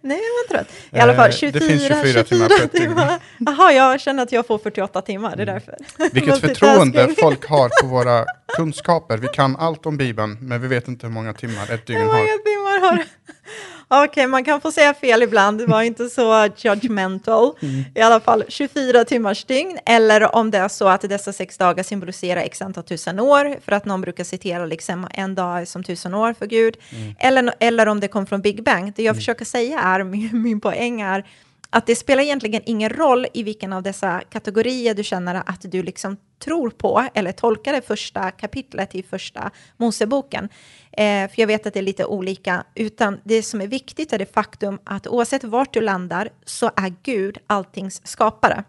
Nej, 0.01 0.21
jag 0.21 0.57
var 0.57 0.59
trött. 0.59 0.69
I 0.91 0.99
alla 0.99 1.15
fall 1.15 1.29
Eh, 1.31 1.35
24, 1.37 1.61
det 1.61 1.67
finns 1.69 1.83
24 1.89 2.25
24 2.25 2.49
timmar. 2.69 3.21
Jaha, 3.39 3.73
jag 3.73 4.01
känner 4.01 4.23
att 4.23 4.33
jag 4.33 4.47
får 4.47 4.59
48 4.59 5.03
timmar, 5.03 5.37
det 5.37 5.43
är 5.43 5.47
därför. 5.47 5.75
Vilket 6.13 6.39
förtroende 6.41 7.15
folk 7.19 7.47
har 7.49 7.69
på 7.83 7.87
våra 7.87 8.25
kunskaper. 8.57 9.19
Vi 9.19 9.29
kan 9.29 9.57
allt 9.57 9.87
om 9.87 9.97
Bibeln, 9.97 10.37
men 10.41 10.61
vi 10.63 10.69
vet 10.69 10.89
inte 10.89 11.07
hur 11.07 11.15
många 11.15 11.33
timmar 11.33 11.71
ett 11.73 11.87
dygn 11.87 12.01
Hur 12.01 12.07
har. 12.07 12.13
många 12.15 12.27
timmar 12.45 12.81
har 12.91 13.05
Okej, 14.03 14.27
man 14.27 14.45
kan 14.45 14.61
få 14.61 14.73
säga 14.73 14.95
fel 14.95 15.23
ibland, 15.23 15.63
var 15.63 15.83
inte 15.83 16.09
så 16.09 16.49
judgmental. 16.57 17.53
Mm. 17.63 17.85
I 17.95 18.01
alla 18.01 18.21
fall 18.21 18.45
24 18.49 19.05
timmars 19.05 19.45
dygn, 19.45 19.79
eller 19.87 20.35
om 20.35 20.51
det 20.51 20.59
är 20.59 20.69
så 20.69 20.89
att 20.89 21.01
dessa 21.01 21.33
sex 21.33 21.59
dagar 21.59 21.83
symboliserar 21.83 22.41
x 22.41 22.63
antal 22.63 22.85
tusen 22.85 23.21
år, 23.21 23.57
för 23.65 23.73
att 23.73 23.85
någon 23.85 24.01
brukar 24.01 24.25
citera 24.25 24.67
liksom 24.67 25.09
en 25.11 25.35
dag 25.35 25.69
som 25.69 25.85
tusen 25.85 26.15
år 26.15 26.35
för 26.39 26.47
Gud. 26.47 26.77
Mm. 26.91 27.15
Eller, 27.19 27.55
eller 27.61 27.89
om 27.89 28.01
det 28.01 28.09
kom 28.09 28.27
från 28.27 28.41
Big 28.41 28.65
Bang. 28.65 28.93
Det 28.97 29.03
jag 29.03 29.17
försöker 29.17 29.45
säga 29.45 29.81
är, 29.81 30.05
min, 30.05 30.43
min 30.43 30.61
poäng 30.61 31.01
är, 31.01 31.25
att 31.71 31.87
det 31.87 31.97
spelar 31.97 32.23
egentligen 32.23 32.63
ingen 32.67 32.91
roll 32.91 33.27
i 33.35 33.43
vilken 33.43 33.73
av 33.73 33.83
dessa 33.83 34.21
kategorier 34.21 34.95
du 34.95 35.05
känner 35.05 35.43
att 35.47 35.61
du 35.63 35.83
liksom 35.83 36.17
tror 36.45 36.71
på 36.71 37.05
eller 37.15 37.33
tolkar 37.33 37.73
det 37.73 37.87
första 37.87 38.31
kapitlet 38.31 38.95
i 38.95 39.03
första 39.03 39.51
Moseboken. 39.77 40.49
Eh, 40.93 41.31
för 41.31 41.41
jag 41.41 41.47
vet 41.47 41.67
att 41.67 41.75
det 41.75 41.81
är 41.81 41.83
lite 41.83 42.05
olika, 42.05 42.65
utan 42.75 43.21
det 43.25 43.43
som 43.43 43.61
är 43.61 43.67
viktigt 43.67 44.13
är 44.13 44.19
det 44.19 44.35
faktum 44.35 44.79
att 44.85 45.07
oavsett 45.07 45.45
vart 45.45 45.75
du 45.75 45.81
landar 45.81 46.29
så 46.45 46.67
är 46.77 46.95
Gud 47.03 47.39
alltings 47.47 48.07
skapare. 48.07 48.65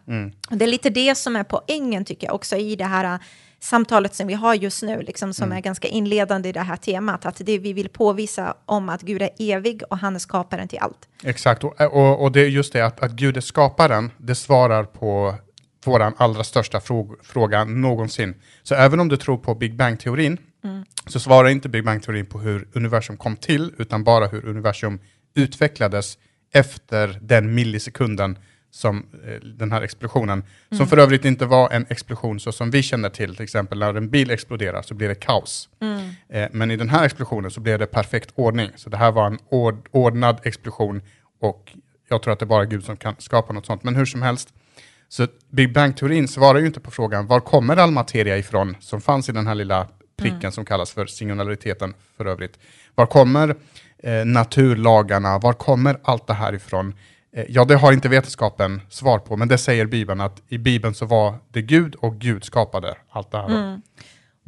Och 0.50 0.58
det 0.58 0.66
är 0.66 0.70
lite 0.70 0.90
det 0.90 1.16
som 1.16 1.36
är 1.36 1.44
poängen 1.44 2.06
tycker 2.06 2.28
jag 2.28 2.36
också 2.36 2.56
i 2.56 2.76
det 2.76 2.86
här 2.86 3.20
samtalet 3.66 4.16
som 4.16 4.28
vi 4.28 4.34
har 4.34 4.54
just 4.54 4.84
nu, 4.84 5.02
liksom, 5.02 5.34
som 5.34 5.52
är 5.52 5.62
ganska 5.62 5.88
inledande 5.88 6.50
i 6.50 6.52
det 6.52 6.60
här 6.60 6.78
temat, 6.78 7.26
att 7.26 7.42
det 7.46 7.58
vi 7.60 7.74
vill 7.74 7.90
påvisa 7.90 8.58
om 8.66 8.90
att 8.90 9.02
Gud 9.02 9.22
är 9.22 9.30
evig 9.40 9.82
och 9.90 9.98
han 9.98 10.16
är 10.16 10.20
skaparen 10.20 10.68
till 10.68 10.80
allt. 10.80 11.08
Exakt, 11.24 11.64
och, 11.64 11.82
och, 11.82 12.24
och 12.24 12.32
det 12.32 12.42
är 12.42 12.48
just 12.48 12.74
det 12.74 12.82
att, 12.82 13.00
att 13.00 13.12
Gud 13.12 13.38
är 13.38 13.42
skaparen, 13.42 14.12
det 14.18 14.36
svarar 14.36 14.84
på 14.84 15.36
vår 15.86 16.14
allra 16.18 16.44
största 16.44 16.80
fråg, 16.80 17.26
fråga 17.26 17.64
någonsin. 17.64 18.36
Så 18.64 18.76
även 18.76 19.00
om 19.00 19.08
du 19.08 19.18
tror 19.18 19.38
på 19.38 19.56
Big 19.56 19.76
Bang-teorin, 19.76 20.38
så 21.08 21.20
svarar 21.20 21.50
inte 21.50 21.70
Big 21.70 21.84
Bang-teorin 21.84 22.26
på 22.26 22.40
hur 22.40 22.68
universum 22.74 23.18
kom 23.18 23.36
till, 23.36 23.74
utan 23.78 24.04
bara 24.04 24.28
hur 24.28 24.46
universum 24.46 25.00
utvecklades 25.36 26.18
efter 26.54 27.20
den 27.22 27.56
millisekunden 27.56 28.38
som 28.76 29.06
eh, 29.28 29.34
den 29.34 29.72
här 29.72 29.82
explosionen, 29.82 30.44
som 30.72 30.88
för 30.88 30.98
övrigt 30.98 31.26
inte 31.26 31.46
var 31.46 31.70
en 31.70 31.86
explosion 31.90 32.40
så 32.40 32.52
som 32.52 32.72
vi 32.72 32.84
känner 32.84 33.10
till, 33.10 33.36
till 33.36 33.44
exempel 33.44 33.80
när 33.80 33.94
en 33.94 34.10
bil 34.10 34.32
exploderar 34.32 34.82
så 34.82 34.94
blir 34.94 35.08
det 35.08 35.16
kaos. 35.16 35.70
Eh, 36.30 36.48
men 36.52 36.72
i 36.72 36.78
den 36.78 36.90
här 36.90 37.06
explosionen 37.06 37.52
så 37.52 37.60
blev 37.60 37.80
det 37.80 37.86
perfekt 37.86 38.30
ordning, 38.36 38.70
så 38.76 38.90
det 38.90 38.98
här 38.98 39.12
var 39.12 39.28
en 39.28 39.40
ord, 39.50 39.88
ordnad 39.92 40.40
explosion 40.44 41.02
och 41.40 41.72
jag 42.10 42.22
tror 42.22 42.34
att 42.34 42.40
det 42.40 42.44
är 42.44 42.48
bara 42.48 42.66
Gud 42.66 42.84
som 42.84 42.98
kan 42.98 43.16
skapa 43.18 43.54
något 43.54 43.66
sånt. 43.66 43.84
Men 43.84 43.96
hur 43.96 44.06
som 44.06 44.22
helst, 44.22 44.54
så 45.10 45.28
Big 45.50 45.74
Bang-teorin 45.74 46.28
svarar 46.28 46.60
ju 46.60 46.66
inte 46.66 46.80
på 46.80 46.92
frågan 46.92 47.28
var 47.28 47.40
kommer 47.40 47.78
all 47.78 47.92
materia 47.92 48.38
ifrån 48.38 48.76
som 48.80 49.02
fanns 49.02 49.30
i 49.30 49.32
den 49.32 49.48
här 49.48 49.56
lilla 49.56 49.88
pricken 50.18 50.52
som 50.52 50.66
kallas 50.66 50.92
för 50.92 51.06
singulariteten 51.06 51.94
för 52.18 52.26
övrigt. 52.26 52.60
Var 52.96 53.06
kommer 53.06 53.56
eh, 53.98 54.26
naturlagarna, 54.26 55.40
var 55.40 55.54
kommer 55.54 55.98
allt 56.04 56.28
det 56.28 56.34
här 56.34 56.56
ifrån? 56.56 56.94
Eh, 57.36 57.46
ja, 57.50 57.66
det 57.66 57.76
har 57.76 57.92
inte 57.92 58.10
vetenskapen 58.10 58.82
svar 58.90 59.20
på, 59.20 59.38
men 59.38 59.48
det 59.48 59.58
säger 59.58 59.86
Bibeln 59.86 60.22
att 60.22 60.42
i 60.48 60.58
Bibeln 60.58 60.94
så 60.94 61.06
var 61.06 61.36
det 61.52 61.62
Gud 61.62 61.96
och 61.96 62.16
Gud 62.16 62.44
skapade 62.44 62.96
allt 63.10 63.32
det 63.32 63.38
här. 63.38 63.50
då. 63.50 63.82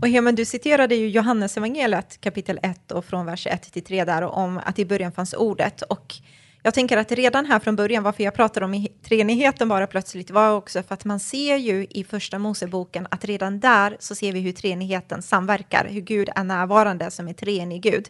Och 0.01 0.07
Heman, 0.07 0.35
du 0.35 0.45
citerade 0.45 0.95
ju 0.95 1.09
Johannes 1.09 1.57
evangeliet 1.57 2.21
kapitel 2.21 2.59
1 2.63 2.91
och 2.91 3.05
från 3.05 3.25
vers 3.25 3.47
1 3.47 3.73
till 3.73 3.83
3 3.83 4.05
där 4.05 4.21
om 4.21 4.59
att 4.63 4.79
i 4.79 4.85
början 4.85 5.11
fanns 5.11 5.33
ordet. 5.33 5.81
Och 5.81 6.15
jag 6.63 6.73
tänker 6.73 6.97
att 6.97 7.11
redan 7.11 7.45
här 7.45 7.59
från 7.59 7.75
början, 7.75 8.03
varför 8.03 8.23
jag 8.23 8.33
pratar 8.33 8.61
om 8.61 8.87
treenigheten 9.03 9.69
bara 9.69 9.87
plötsligt, 9.87 10.31
var 10.31 10.51
också 10.51 10.83
för 10.83 10.93
att 10.93 11.05
man 11.05 11.19
ser 11.19 11.55
ju 11.55 11.87
i 11.89 12.03
första 12.03 12.39
Moseboken 12.39 13.07
att 13.11 13.25
redan 13.25 13.59
där 13.59 13.97
så 13.99 14.15
ser 14.15 14.31
vi 14.31 14.39
hur 14.39 14.51
treenigheten 14.51 15.21
samverkar, 15.21 15.87
hur 15.89 16.01
Gud 16.01 16.29
är 16.35 16.43
närvarande 16.43 17.11
som 17.11 17.27
är 17.27 17.33
treenig 17.33 17.81
Gud. 17.81 18.09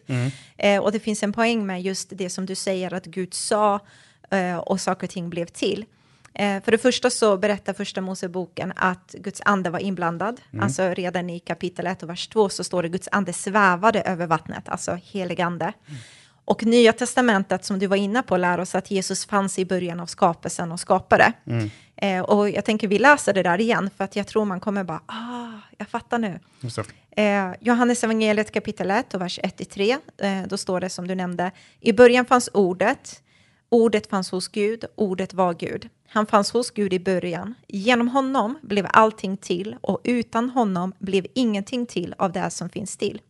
Eh, 0.56 0.82
och 0.82 0.92
det 0.92 1.00
finns 1.00 1.22
en 1.22 1.32
poäng 1.32 1.66
med 1.66 1.82
just 1.82 2.08
det 2.10 2.30
som 2.30 2.46
du 2.46 2.54
säger 2.54 2.94
att 2.94 3.06
Gud 3.06 3.34
sa 3.34 3.80
och 4.64 4.80
saker 4.80 5.06
och 5.06 5.10
ting 5.10 5.30
blev 5.30 5.46
till. 5.46 5.84
Eh, 6.34 6.62
för 6.62 6.72
det 6.72 6.78
första 6.78 7.10
så 7.10 7.36
berättar 7.36 7.72
första 7.72 8.00
Moseboken 8.00 8.72
att 8.76 9.14
Guds 9.18 9.40
ande 9.44 9.70
var 9.70 9.78
inblandad. 9.78 10.40
Alltså 10.60 10.82
redan 10.82 11.30
i 11.30 11.38
kapitel 11.38 11.86
1 11.86 12.02
och 12.02 12.08
vers 12.08 12.28
2 12.28 12.48
så 12.48 12.64
står 12.64 12.82
det 12.82 12.88
Guds 12.88 13.08
ande 13.12 13.32
svävade 13.32 14.00
över 14.00 14.26
vattnet, 14.26 14.68
alltså 14.68 14.98
helig 15.04 15.40
ande. 15.40 15.72
Och 16.44 16.64
Nya 16.64 16.92
Testamentet 16.92 17.64
som 17.64 17.78
du 17.78 17.86
var 17.86 17.96
inne 17.96 18.22
på 18.22 18.36
lär 18.36 18.60
oss 18.60 18.74
att 18.74 18.90
Jesus 18.90 19.26
fanns 19.26 19.58
i 19.58 19.64
början 19.64 20.00
av 20.00 20.06
skapelsen 20.06 20.72
och 20.72 20.80
skapade. 20.80 21.32
Eh, 21.96 22.20
och 22.20 22.50
jag 22.50 22.64
tänker 22.64 22.88
vi 22.88 22.98
läser 22.98 23.32
det 23.34 23.42
där 23.42 23.60
igen 23.60 23.90
för 23.96 24.04
att 24.04 24.16
jag 24.16 24.26
tror 24.26 24.44
man 24.44 24.60
kommer 24.60 24.84
bara, 24.84 25.00
ah, 25.06 25.60
jag 25.78 25.88
fattar 25.88 26.18
nu. 26.18 26.40
Eh, 27.10 27.50
Johannes 27.60 28.04
evangeliet 28.04 28.50
kapitel 28.52 28.90
1 28.90 29.14
och 29.14 29.20
vers 29.20 29.38
1-3, 29.42 29.98
eh, 30.18 30.42
då 30.48 30.56
står 30.56 30.80
det 30.80 30.88
som 30.90 31.08
du 31.08 31.14
nämnde, 31.14 31.50
i 31.80 31.92
början 31.92 32.24
fanns 32.24 32.50
ordet, 32.54 33.22
ordet 33.68 34.06
fanns 34.06 34.30
hos 34.30 34.48
Gud, 34.48 34.84
ordet 34.94 35.34
var 35.34 35.54
Gud. 35.54 35.88
Han 36.08 36.26
fanns 36.26 36.52
hos 36.52 36.70
Gud 36.70 36.92
i 36.92 37.00
början. 37.00 37.54
Genom 37.68 38.08
honom 38.08 38.58
blev 38.62 38.86
allting 38.90 39.36
till 39.36 39.76
och 39.80 40.00
utan 40.04 40.50
honom 40.50 40.92
blev 40.98 41.26
ingenting 41.34 41.86
till 41.86 42.14
av 42.18 42.32
det 42.32 42.50
som 42.50 42.68
finns 42.68 42.96
till. 42.96 43.20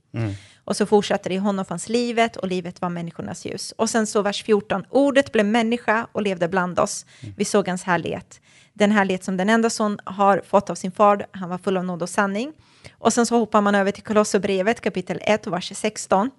Och 0.65 0.77
så 0.77 0.87
fortsätter 0.87 1.31
det, 1.31 1.35
i 1.35 1.39
honom 1.39 1.65
fanns 1.65 1.89
livet 1.89 2.37
och 2.37 2.49
livet 2.49 2.81
var 2.81 2.89
människornas 2.89 3.47
ljus. 3.47 3.75
Och 3.79 3.91
sen 3.91 4.07
så 4.07 4.23
vers 4.23 4.45
14, 4.45 4.85
ordet 4.91 5.33
blev 5.33 5.47
människa 5.47 6.07
och 6.13 6.23
levde 6.23 6.49
bland 6.49 6.79
oss. 6.79 7.07
Vi 7.37 7.45
såg 7.45 7.69
hans 7.69 7.83
härlighet. 7.83 8.41
Den 8.73 8.91
härlighet 8.91 9.25
som 9.25 9.37
den 9.37 9.49
enda 9.49 9.71
son 9.71 9.99
har 10.05 10.43
fått 10.47 10.71
av 10.71 10.75
sin 10.75 10.93
far, 10.93 11.27
han 11.31 11.49
var 11.49 11.59
full 11.59 11.77
av 11.77 11.85
nåd 11.85 12.03
och 12.03 12.09
sanning. 12.09 12.53
Och 12.93 13.13
sen 13.13 13.27
så 13.27 13.39
hoppar 13.39 13.61
man 13.61 13.75
över 13.75 13.93
till 13.93 14.03
Kolosserbrevet 14.03 14.81
kapitel 14.81 15.21
1, 15.23 15.47
vers 15.47 15.73
16. 15.75 16.31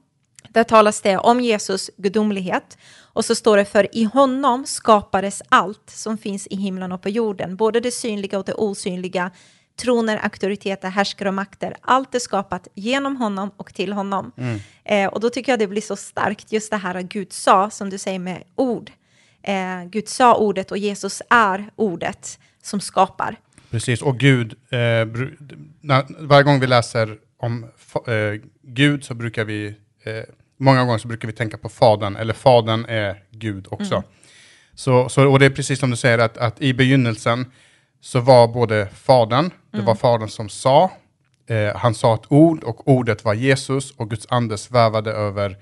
Där 0.49 0.63
talas 0.63 1.01
det 1.01 1.17
om 1.17 1.41
Jesus 1.41 1.89
gudomlighet. 1.97 2.77
Och 3.13 3.25
så 3.25 3.35
står 3.35 3.57
det, 3.57 3.65
för 3.65 3.95
i 3.97 4.03
honom 4.03 4.65
skapades 4.65 5.41
allt 5.49 5.89
som 5.89 6.17
finns 6.17 6.47
i 6.47 6.55
himlen 6.55 6.91
och 6.91 7.01
på 7.01 7.09
jorden, 7.09 7.55
både 7.55 7.79
det 7.79 7.91
synliga 7.91 8.39
och 8.39 8.45
det 8.45 8.53
osynliga, 8.53 9.31
troner, 9.81 10.17
auktoriteter, 10.23 10.89
härskare 10.89 11.29
och 11.29 11.35
makter. 11.35 11.75
Allt 11.81 12.15
är 12.15 12.19
skapat 12.19 12.67
genom 12.75 13.15
honom 13.15 13.51
och 13.57 13.73
till 13.73 13.93
honom. 13.93 14.31
Eh, 14.83 15.07
och 15.07 15.19
då 15.19 15.29
tycker 15.29 15.51
jag 15.51 15.59
det 15.59 15.67
blir 15.67 15.81
så 15.81 15.95
starkt, 15.95 16.51
just 16.51 16.71
det 16.71 16.77
här 16.77 16.95
att 16.95 17.05
Gud 17.05 17.33
sa, 17.33 17.69
som 17.69 17.89
du 17.89 17.97
säger 17.97 18.19
med 18.19 18.43
ord. 18.55 18.91
Eh, 19.41 19.83
Gud 19.85 20.07
sa 20.07 20.35
ordet 20.35 20.71
och 20.71 20.77
Jesus 20.77 21.21
är 21.29 21.69
ordet 21.75 22.39
som 22.63 22.81
skapar. 22.81 23.35
Precis, 23.69 24.01
och 24.01 24.17
Gud, 24.17 24.51
eh, 24.51 24.79
när, 25.81 26.27
varje 26.27 26.43
gång 26.43 26.59
vi 26.59 26.67
läser 26.67 27.17
om 27.37 27.63
eh, 28.07 28.41
Gud 28.61 29.03
så 29.03 29.13
brukar 29.13 29.45
vi, 29.45 29.75
eh, 30.03 30.23
många 30.57 30.85
gånger 30.85 30.97
så 30.97 31.07
brukar 31.07 31.27
vi 31.27 31.33
tänka 31.33 31.57
på 31.57 31.69
Fadern, 31.69 32.15
eller 32.15 32.33
Fadern 32.33 32.85
är 32.85 33.23
Gud 33.31 33.67
också. 33.69 34.03
Så, 34.75 35.09
så, 35.09 35.29
och 35.31 35.39
det 35.39 35.45
är 35.45 35.49
precis 35.49 35.79
som 35.79 35.89
du 35.89 35.95
säger, 35.95 36.17
att, 36.17 36.37
att 36.37 36.61
i 36.61 36.73
begynnelsen 36.73 37.51
så 38.01 38.19
var 38.19 38.47
både 38.47 38.87
Fadern, 38.93 39.51
det 39.71 39.81
var 39.81 39.95
Fadern 39.95 40.29
som 40.29 40.49
sa, 40.49 40.91
eh, 41.47 41.75
han 41.75 41.95
sa 41.95 42.15
ett 42.15 42.25
ord 42.27 42.63
och 42.63 42.87
ordet 42.87 43.25
var 43.25 43.33
Jesus 43.33 43.91
och 43.91 44.09
Guds 44.09 44.25
ande 44.29 44.57
svävade 44.57 45.11
över 45.11 45.57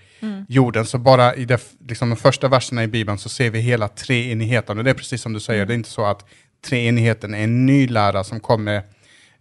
jorden. 0.48 0.86
Så 0.86 0.98
bara 0.98 1.36
i 1.36 1.46
det, 1.46 1.62
liksom 1.88 2.10
de 2.10 2.16
första 2.16 2.48
verserna 2.48 2.84
i 2.84 2.88
Bibeln 2.88 3.18
så 3.18 3.30
ser 3.30 3.50
vi 3.50 3.60
hela 3.60 3.88
treenigheten. 3.88 4.78
Och 4.78 4.84
det 4.84 4.90
är 4.90 4.94
precis 4.94 5.22
som 5.22 5.34
du 5.34 5.40
säger, 5.40 5.66
det 5.66 5.74
är 5.74 5.76
inte 5.76 5.90
så 5.90 6.06
att 6.06 6.26
treenigheten 6.66 7.34
är 7.34 7.44
en 7.44 7.66
ny 7.66 7.88
lära 7.88 8.24
som 8.24 8.40
kommer 8.40 8.84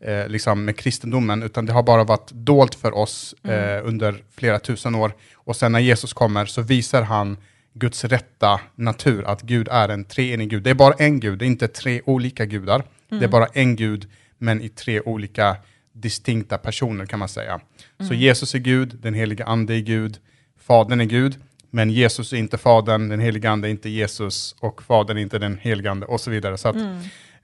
eh, 0.01 0.29
liksom 0.29 0.65
med 0.65 0.77
kristendomen, 0.77 1.43
utan 1.43 1.67
det 1.67 1.73
har 1.73 1.83
bara 1.83 2.05
varit 2.05 2.31
dolt 2.33 2.75
för 2.75 2.95
oss 2.95 3.35
eh, 3.45 3.87
under 3.89 4.23
flera 4.37 4.59
tusen 4.59 4.95
år. 4.95 5.13
Och 5.35 5.57
sen 5.57 5.73
när 5.73 5.81
Jesus 5.81 6.13
kommer 6.13 6.47
så 6.47 6.63
visar 6.63 7.03
han 7.03 7.37
Guds 7.75 8.05
rätta 8.05 8.61
natur, 8.75 9.25
att 9.25 9.43
Gud 9.43 9.69
är 9.71 9.89
en 9.89 10.05
treenig 10.05 10.51
Gud. 10.51 10.63
Det 10.63 10.71
är 10.71 10.75
bara 10.75 10.95
en 10.95 11.21
Gud, 11.21 11.39
det 11.39 11.45
är 11.45 11.47
inte 11.47 11.69
tre 11.69 12.01
olika 12.05 12.45
gudar. 12.45 12.83
Det 13.09 13.25
är 13.25 13.29
bara 13.29 13.47
en 13.47 13.77
Gud, 13.77 14.07
men 14.39 14.63
i 14.63 14.69
tre 14.69 15.01
olika 15.01 15.57
distinkta 15.93 16.59
personer 16.59 17.07
kan 17.07 17.19
man 17.19 17.29
säga. 17.29 17.61
Så 18.09 18.15
Jesus 18.15 18.55
är 18.55 18.59
Gud, 18.59 18.99
den 19.03 19.15
heliga 19.15 19.45
ande 19.45 19.75
är 19.75 19.81
Gud, 19.81 20.19
Fadern 20.61 21.01
är 21.01 21.05
Gud, 21.05 21.37
men 21.71 21.91
Jesus 21.91 22.33
är 22.33 22.37
inte 22.37 22.59
Fadern, 22.59 23.09
den 23.09 23.21
heliga 23.21 23.51
ande 23.51 23.69
är 23.69 23.71
inte 23.71 23.89
Jesus 23.89 24.57
och 24.61 24.83
Fadern 24.83 25.17
är 25.17 25.23
inte 25.23 25.39
den 25.39 25.59
heliga 25.59 25.91
ande 25.91 26.07
och 26.07 26.21
så 26.21 26.31
vidare. 26.31 26.59
Så 26.59 26.69
att, 26.69 26.77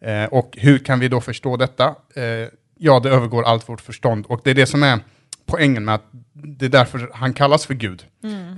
eh, 0.05 0.25
och 0.25 0.59
hur 0.59 0.79
kan 0.79 1.01
vi 1.01 1.09
då 1.09 1.21
förstå 1.21 1.57
detta? 1.57 1.95
Eh, 2.15 2.49
ja, 2.79 3.01
det 3.01 3.11
övergår 3.11 3.43
allt 3.43 3.69
vårt 3.69 3.81
förstånd 3.81 4.27
och 4.27 4.41
det 4.45 4.51
är 4.51 4.55
det 4.55 4.67
som 4.67 4.83
är 4.83 5.01
poängen 5.47 5.85
med 5.85 5.95
att 5.95 6.05
det 6.33 6.65
är 6.65 6.71
därför 6.71 7.11
han 7.15 7.35
kallas 7.35 7.67
för 7.67 7.75
Gud. 7.75 8.05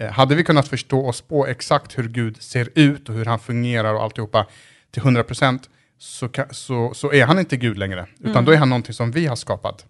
Eh, 0.00 0.10
hade 0.10 0.34
vi 0.34 0.44
kunnat 0.44 0.68
förstå 0.68 1.08
oss 1.08 1.20
på 1.20 1.46
exakt 1.46 1.98
hur 1.98 2.08
Gud 2.08 2.42
ser 2.42 2.68
ut 2.74 3.08
och 3.08 3.14
hur 3.14 3.24
han 3.24 3.38
fungerar 3.38 3.94
och 3.94 4.02
alltihopa 4.02 4.46
till 4.90 5.02
100% 5.02 5.58
så, 5.98 6.28
så, 6.50 6.94
så 6.94 7.12
är 7.12 7.26
han 7.26 7.38
inte 7.38 7.56
Gud 7.56 7.78
längre, 7.78 8.06
utan 8.20 8.44
då 8.44 8.52
är 8.52 8.56
han 8.56 8.68
någonting 8.68 8.94
som 8.94 9.10
vi 9.10 9.26
har 9.26 9.36
skapat. 9.36 9.86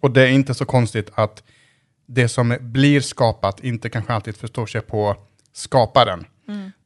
Och 0.00 0.10
det 0.10 0.22
är 0.22 0.28
inte 0.28 0.54
så 0.54 0.64
konstigt 0.64 1.10
att 1.14 1.42
det 2.06 2.28
som 2.28 2.56
blir 2.60 3.00
skapat 3.00 3.60
inte 3.60 3.88
kanske 3.88 4.12
alltid 4.12 4.36
förstår 4.36 4.66
sig 4.66 4.80
på 4.80 5.16
skaparen. 5.52 6.24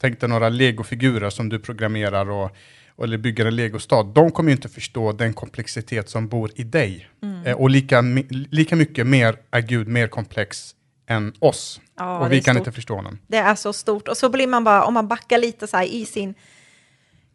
Tänk 0.01 0.21
dig 0.21 0.29
några 0.29 0.49
legofigurer 0.49 1.31
som 1.31 1.49
du 1.49 1.59
programmerar 1.59 2.31
och, 2.31 2.57
eller 3.05 3.19
bygger 3.19 3.47
en 3.47 3.57
legostad. 3.57 4.03
De 4.03 4.31
kommer 4.31 4.53
inte 4.53 4.69
förstå 4.69 5.13
den 5.13 5.35
komplexitet 5.35 6.09
som 6.09 6.29
bor 6.29 6.51
i 6.55 6.65
dig. 6.65 7.09
Eh, 7.45 7.57
och 7.57 7.71
lika, 7.71 8.03
lika 8.51 8.77
mycket 8.77 9.07
mer 9.07 9.37
är 9.51 9.61
Gud 9.61 9.89
mer 9.89 10.09
komplex 10.09 10.75
än 11.09 11.33
oss. 11.39 11.81
Ja, 11.97 12.19
och 12.19 12.33
vi 12.33 12.43
kan 12.43 12.55
stort. 12.55 12.61
inte 12.67 12.73
förstå 12.73 12.95
honom. 12.95 13.19
Det 13.27 13.37
är 13.37 13.55
så 13.55 13.73
stort. 13.73 14.09
Och 14.09 14.17
så 14.17 14.29
blir 14.29 14.47
man 14.47 14.65
bara, 14.65 14.85
om 14.85 14.95
man 14.95 15.09
backar 15.09 15.39
lite 15.39 15.67
så 15.67 15.77
här 15.77 15.85
i 15.85 16.07
sin 16.07 16.35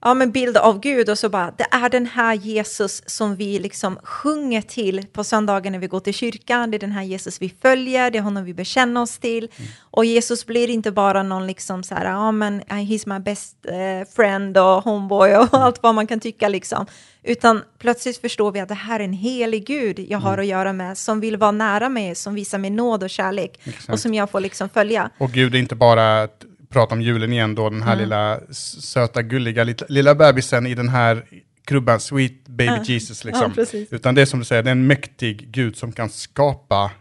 ja, 0.01 0.13
men 0.13 0.31
bild 0.31 0.57
av 0.57 0.79
Gud 0.79 1.09
och 1.09 1.17
så 1.17 1.29
bara, 1.29 1.53
det 1.57 1.67
är 1.71 1.89
den 1.89 2.05
här 2.05 2.33
Jesus 2.33 3.03
som 3.05 3.35
vi 3.35 3.59
liksom 3.59 3.99
sjunger 4.03 4.61
till 4.61 5.05
på 5.13 5.23
söndagen 5.23 5.71
när 5.71 5.79
vi 5.79 5.87
går 5.87 5.99
till 5.99 6.13
kyrkan. 6.13 6.71
Det 6.71 6.77
är 6.77 6.79
den 6.79 6.91
här 6.91 7.03
Jesus 7.03 7.41
vi 7.41 7.53
följer, 7.61 8.11
det 8.11 8.17
är 8.17 8.21
honom 8.21 8.45
vi 8.45 8.53
bekänner 8.53 9.01
oss 9.01 9.17
till. 9.17 9.47
Och 9.79 10.05
Jesus 10.05 10.45
blir 10.45 10.69
inte 10.69 10.91
bara 10.91 11.23
någon 11.23 11.47
liksom 11.47 11.83
så 11.83 11.95
här, 11.95 12.05
ja 12.05 12.31
men 12.31 12.61
he's 12.61 13.13
my 13.13 13.19
best 13.19 13.55
eh, 13.65 14.09
friend 14.15 14.57
och 14.57 14.83
homeboy 14.83 15.35
och 15.35 15.47
allt 15.51 15.83
vad 15.83 15.95
man 15.95 16.07
kan 16.07 16.19
tycka 16.19 16.47
liksom. 16.47 16.85
Utan 17.23 17.63
plötsligt 17.79 18.21
förstår 18.21 18.51
vi 18.51 18.59
att 18.59 18.69
det 18.69 18.75
här 18.75 18.99
är 18.99 19.03
en 19.03 19.13
helig 19.13 19.65
Gud 19.67 19.99
jag 19.99 20.19
har 20.19 20.37
att 20.37 20.45
göra 20.45 20.73
med, 20.73 20.97
som 20.97 21.19
vill 21.19 21.37
vara 21.37 21.51
nära 21.51 21.89
mig, 21.89 22.15
som 22.15 22.35
visar 22.35 22.57
mig 22.57 22.69
nåd 22.69 23.03
och 23.03 23.09
kärlek 23.09 23.59
och 23.89 23.99
som 23.99 24.13
jag 24.13 24.29
får 24.29 24.39
liksom 24.39 24.69
följa. 24.69 25.09
Och 25.17 25.31
Gud 25.31 25.55
är 25.55 25.59
inte 25.59 25.75
bara 25.75 26.27
prata 26.71 26.95
om 26.95 27.01
julen 27.01 27.33
igen 27.33 27.55
då, 27.55 27.69
den 27.69 27.81
här 27.83 27.95
lilla 27.95 28.37
s- 28.49 28.85
söta 28.91 29.21
gulliga 29.21 29.63
lilla, 29.63 29.85
lilla 29.89 30.15
bebisen 30.15 30.65
i 30.67 30.75
den 30.75 30.89
här 30.89 31.25
krubban, 31.65 31.99
sweet 31.99 32.47
baby 32.47 32.79
Jesus 32.83 33.23
liksom. 33.23 33.53
Ja. 33.57 33.65
Utan 33.91 34.15
det 34.15 34.21
är 34.21 34.25
som 34.25 34.39
du 34.39 34.45
säger, 34.45 34.63
det 34.63 34.69
är 34.69 34.71
en 34.71 34.87
mäktig 34.87 35.47
Gud 35.51 35.77
som 35.77 35.91
kan 35.91 36.09
skapa 36.09 36.91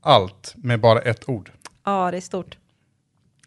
allt 0.00 0.52
med 0.56 0.80
bara 0.80 1.00
ett 1.00 1.28
ord. 1.28 1.50
Ja, 1.84 2.10
det 2.10 2.16
är 2.16 2.20
stort. 2.20 2.56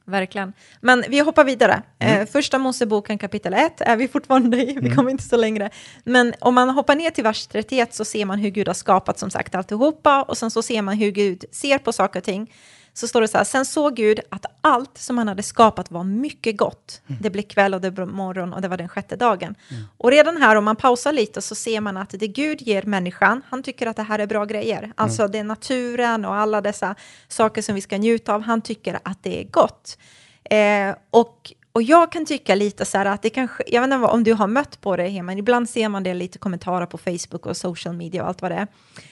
Verkligen. 0.06 0.54
Men 0.82 1.04
vi 1.10 1.20
hoppar 1.20 1.44
vidare. 1.46 1.82
Mm. 2.00 2.22
Eh, 2.22 2.28
första 2.28 2.58
Moseboken 2.58 3.18
kapitel 3.18 3.54
1 3.54 3.82
är 3.82 3.98
vi 3.98 4.08
fortfarande 4.08 4.58
i, 4.58 4.78
vi 4.82 4.90
kommer 4.96 5.12
inte 5.12 5.24
så 5.24 5.38
längre. 5.38 5.70
Men 6.04 6.34
om 6.42 6.56
man 6.56 6.70
hoppar 6.70 6.96
ner 6.96 7.10
till 7.10 7.24
vers 7.24 7.48
31 7.48 7.94
så 7.94 8.06
ser 8.06 8.26
man 8.26 8.40
hur 8.40 8.50
Gud 8.50 8.68
har 8.68 8.74
skapat 8.74 9.20
som 9.20 9.30
sagt 9.30 9.56
alltihopa 9.56 10.24
och 10.24 10.38
sen 10.38 10.52
så 10.52 10.62
ser 10.62 10.82
man 10.82 10.98
hur 10.98 11.12
Gud 11.12 11.46
ser 11.52 11.78
på 11.78 11.92
saker 11.94 12.20
och 12.20 12.24
ting. 12.24 12.54
Så 13.00 13.08
står 13.08 13.22
det 13.22 13.28
så 13.28 13.38
här, 13.38 13.46
sen 13.46 13.66
såg 13.66 13.96
Gud 13.96 14.20
att 14.30 14.46
allt 14.62 14.98
som 14.98 15.18
han 15.18 15.28
hade 15.28 15.44
skapat 15.44 15.92
var 15.92 16.04
mycket 16.04 16.58
gott. 16.58 17.02
Mm. 17.08 17.22
Det 17.22 17.30
blev 17.30 17.42
kväll 17.42 17.74
och 17.74 17.82
det 17.82 17.92
blev 17.92 18.08
morgon 18.08 18.54
och 18.54 18.62
det 18.62 18.68
var 18.68 18.78
den 18.78 18.90
sjätte 18.90 19.16
dagen. 19.16 19.56
Och 19.98 20.12
redan 20.12 20.38
här 20.38 20.56
om 20.56 20.64
man 20.64 20.76
pausar 20.76 21.14
lite 21.14 21.42
så 21.42 21.56
ser 21.56 21.82
man 21.82 21.98
att 21.98 22.10
det 22.10 22.28
Gud 22.28 22.62
ger 22.62 22.84
människan, 22.84 23.42
han 23.50 23.64
tycker 23.64 23.88
att 23.88 23.96
det 23.96 24.04
här 24.04 24.20
är 24.20 24.28
bra 24.28 24.46
grejer. 24.46 24.92
Alltså 24.96 25.28
det 25.28 25.40
är 25.40 25.44
naturen 25.44 26.26
och 26.26 26.36
alla 26.36 26.62
dessa 26.62 26.96
saker 27.28 27.62
som 27.62 27.76
vi 27.76 27.82
ska 27.82 27.98
njuta 27.98 28.34
av, 28.34 28.42
han 28.42 28.62
tycker 28.62 29.00
att 29.04 29.24
det 29.24 29.42
är 29.42 29.44
gott. 29.44 29.98
Eh, 30.44 30.96
och, 31.10 31.54
och 31.72 31.84
jag 31.84 32.12
kan 32.12 32.26
tycka 32.26 32.56
lite 32.56 32.86
så 32.86 32.98
här 32.98 33.06
att 33.06 33.22
det 33.22 33.30
kanske, 33.30 33.64
jag 33.68 33.82
vet 33.82 33.94
inte 33.94 34.08
om 34.08 34.24
du 34.24 34.34
har 34.34 34.48
mött 34.48 34.82
på 34.82 34.96
det, 34.96 35.24
men 35.24 35.38
ibland 35.38 35.70
ser 35.70 35.90
man 35.90 36.04
det 36.04 36.14
lite 36.14 36.40
kommentarer 36.40 36.86
på 36.86 36.98
Facebook 36.98 37.46
och 37.46 37.58
social 37.58 37.96
media 37.96 38.22
och 38.22 38.28
allt 38.28 38.42
vad 38.42 38.52
det 38.52 38.56
är. 38.56 38.68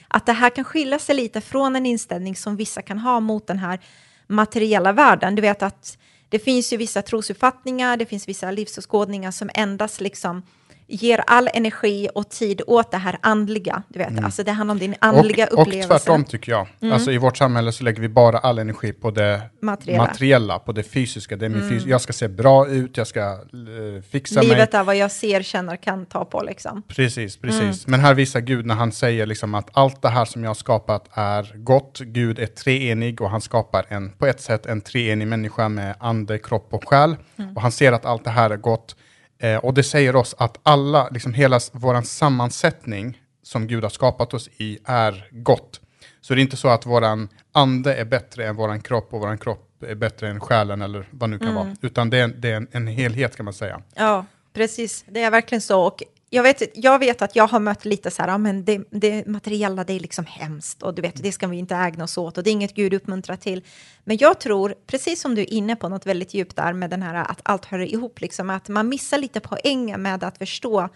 Att 0.08 0.26
det 0.26 0.32
här 0.32 0.50
kan 0.50 0.64
skilja 0.64 0.98
sig 0.98 1.14
lite 1.14 1.40
från 1.40 1.76
en 1.76 1.86
inställning 1.86 2.36
som 2.36 2.56
vissa 2.56 2.82
kan 2.82 2.98
ha 2.98 3.20
mot 3.20 3.46
den 3.46 3.58
här 3.58 3.80
materiella 4.26 4.92
världen. 4.92 5.34
Du 5.34 5.42
vet 5.42 5.62
att 5.62 5.98
det 6.28 6.38
finns 6.38 6.72
ju 6.72 6.76
vissa 6.76 7.02
trosuppfattningar, 7.02 7.96
det 7.96 8.06
finns 8.06 8.28
vissa 8.28 8.50
livsåskådningar 8.50 9.30
som 9.30 9.50
endast 9.54 10.00
liksom 10.00 10.42
ger 10.90 11.24
all 11.26 11.48
energi 11.54 12.08
och 12.14 12.28
tid 12.28 12.62
åt 12.66 12.90
det 12.90 12.96
här 12.96 13.18
andliga. 13.20 13.82
Du 13.88 13.98
vet, 13.98 14.24
alltså 14.24 14.42
det 14.42 14.52
handlar 14.52 14.72
om 14.72 14.78
din 14.78 14.94
andliga 14.98 15.46
och, 15.46 15.52
och 15.52 15.60
upplevelse. 15.62 15.88
tvärtom 15.88 16.24
tycker 16.24 16.52
jag. 16.52 16.92
Alltså 16.92 17.10
i 17.12 17.18
vårt 17.18 17.36
samhälle 17.36 17.72
så 17.72 17.84
lägger 17.84 18.00
vi 18.00 18.08
bara 18.08 18.38
all 18.38 18.58
energi 18.58 18.92
på 18.92 19.10
det 19.10 19.42
Materiella. 19.60 20.02
materiella, 20.02 20.58
på 20.58 20.72
det 20.72 20.82
fysiska. 20.82 21.36
Det 21.36 21.44
är 21.46 21.50
min 21.50 21.70
fys- 21.70 21.86
jag 21.86 22.00
ska 22.00 22.12
se 22.12 22.28
bra 22.28 22.68
ut, 22.68 22.96
jag 22.96 23.06
ska 23.06 23.20
eh, 23.20 24.02
fixa 24.10 24.40
mig. 24.40 24.48
Livet 24.48 24.74
är 24.74 24.84
vad 24.84 24.96
jag 24.96 25.10
ser, 25.10 25.42
känner, 25.42 25.76
kan 25.76 26.06
ta 26.06 26.24
på 26.24 26.42
liksom. 26.42 26.82
Precis, 26.88 27.36
precis. 27.36 27.86
Men 27.86 28.00
här 28.00 28.14
visar 28.14 28.40
Gud 28.40 28.66
när 28.66 28.74
han 28.74 28.92
säger 28.92 29.26
liksom 29.26 29.54
att 29.54 29.68
allt 29.72 30.02
det 30.02 30.08
här 30.08 30.24
som 30.24 30.42
jag 30.42 30.50
har 30.50 30.54
skapat 30.54 31.04
är 31.12 31.52
gott. 31.56 31.98
Gud 32.00 32.38
är 32.38 32.46
treenig 32.46 33.20
och 33.20 33.30
han 33.30 33.40
skapar 33.40 33.84
en, 33.88 34.10
på 34.10 34.26
ett 34.26 34.40
sätt 34.40 34.66
en 34.66 34.80
treenig 34.80 35.28
människa 35.28 35.68
med 35.68 35.94
ande, 36.00 36.38
kropp 36.38 36.68
och 36.74 36.88
själ. 36.88 37.16
Och 37.56 37.62
han 37.62 37.72
ser 37.72 37.92
att 37.92 38.04
allt 38.06 38.24
det 38.24 38.30
här 38.30 38.50
är 38.50 38.56
gott. 38.56 38.96
Eh, 39.38 39.56
och 39.56 39.74
det 39.74 39.82
säger 39.82 40.16
oss 40.16 40.34
att 40.38 40.58
alla, 40.62 41.08
liksom 41.08 41.34
hela 41.34 41.60
vår 41.72 42.02
sammansättning 42.02 43.22
som 43.42 43.66
Gud 43.66 43.82
har 43.82 43.90
skapat 43.90 44.34
oss 44.34 44.48
i 44.56 44.78
är 44.84 45.28
gott. 45.30 45.80
Så 46.20 46.34
det 46.34 46.40
är 46.40 46.42
inte 46.42 46.56
så 46.56 46.68
att 46.68 46.86
våran 46.86 47.28
ande 47.52 47.94
är 47.94 48.04
bättre 48.04 48.46
än 48.46 48.56
våran 48.56 48.80
kropp 48.80 49.14
och 49.14 49.20
våran 49.20 49.38
kropp 49.38 49.82
är 49.82 49.94
bättre 49.94 50.28
än 50.28 50.40
själen 50.40 50.82
eller 50.82 51.08
vad 51.10 51.30
nu 51.30 51.38
kan 51.38 51.54
vara. 51.54 51.76
Utan 51.82 52.10
det 52.10 52.18
är, 52.18 52.28
det 52.28 52.50
är 52.50 52.56
en, 52.56 52.68
en 52.70 52.86
helhet 52.86 53.36
kan 53.36 53.44
man 53.44 53.54
säga. 53.54 53.80
Ja, 53.94 54.26
precis. 54.54 55.04
Det 55.08 55.22
är 55.22 55.30
verkligen 55.30 55.62
så. 55.62 55.82
Och 55.82 56.02
jag 56.30 56.42
vet, 56.42 56.62
jag 56.74 56.98
vet 56.98 57.22
att 57.22 57.36
jag 57.36 57.46
har 57.46 57.60
mött 57.60 57.84
lite 57.84 58.10
så 58.10 58.22
här, 58.22 58.28
ja, 58.28 58.38
men 58.38 58.64
det, 58.64 58.80
det 58.90 59.26
materiella 59.26 59.84
det 59.84 59.92
är 59.92 60.00
liksom 60.00 60.24
hemskt 60.24 60.82
och 60.82 60.94
du 60.94 61.02
vet, 61.02 61.22
det 61.22 61.32
ska 61.32 61.46
vi 61.46 61.56
inte 61.56 61.74
ägna 61.74 62.04
oss 62.04 62.18
åt 62.18 62.38
och 62.38 62.44
det 62.44 62.50
är 62.50 62.52
inget 62.52 62.74
Gud 62.74 62.94
uppmuntrar 62.94 63.36
till. 63.36 63.64
Men 64.04 64.16
jag 64.16 64.40
tror, 64.40 64.74
precis 64.86 65.20
som 65.20 65.34
du 65.34 65.42
är 65.42 65.52
inne 65.52 65.76
på 65.76 65.88
något 65.88 66.06
väldigt 66.06 66.34
djupt 66.34 66.56
där 66.56 66.72
med 66.72 66.90
den 66.90 67.02
här 67.02 67.14
att 67.14 67.40
allt 67.42 67.64
hör 67.64 67.78
ihop, 67.78 68.20
liksom, 68.20 68.50
att 68.50 68.68
man 68.68 68.88
missar 68.88 69.18
lite 69.18 69.40
poängen 69.40 70.02
med 70.02 70.24
att 70.24 70.38
förstå 70.38 70.88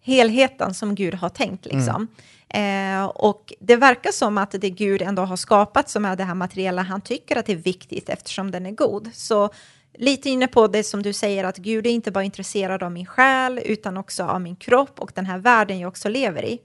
helheten 0.00 0.74
som 0.74 0.94
Gud 0.94 1.14
har 1.14 1.28
tänkt. 1.28 1.66
Liksom. 1.66 2.08
Eh, 2.48 3.04
och 3.04 3.52
det 3.60 3.76
verkar 3.76 4.12
som 4.12 4.38
att 4.38 4.50
det 4.50 4.70
Gud 4.70 5.02
ändå 5.02 5.22
har 5.22 5.36
skapat 5.36 5.88
som 5.88 6.04
är 6.04 6.16
det 6.16 6.24
här 6.24 6.34
materiella, 6.34 6.82
han 6.82 7.00
tycker 7.00 7.36
att 7.36 7.46
det 7.46 7.52
är 7.52 7.56
viktigt 7.56 8.08
eftersom 8.08 8.50
den 8.50 8.66
är 8.66 8.70
god. 8.70 9.10
Så 9.14 9.50
lite 9.98 10.30
inne 10.30 10.46
på 10.46 10.66
det 10.66 10.82
som 10.82 11.02
du 11.02 11.12
säger, 11.12 11.44
att 11.44 11.56
Gud 11.56 11.86
är 11.86 11.90
inte 11.90 12.10
bara 12.10 12.24
intresserad 12.24 12.82
av 12.82 12.92
min 12.92 13.06
själ, 13.06 13.60
utan 13.64 13.96
också 13.96 14.24
av 14.24 14.40
min 14.40 14.56
kropp 14.56 15.00
och 15.00 15.12
den 15.14 15.26
här 15.26 15.38
världen 15.38 15.78
jag 15.78 15.88
också 15.88 16.08
lever 16.08 16.44
i. 16.44 16.58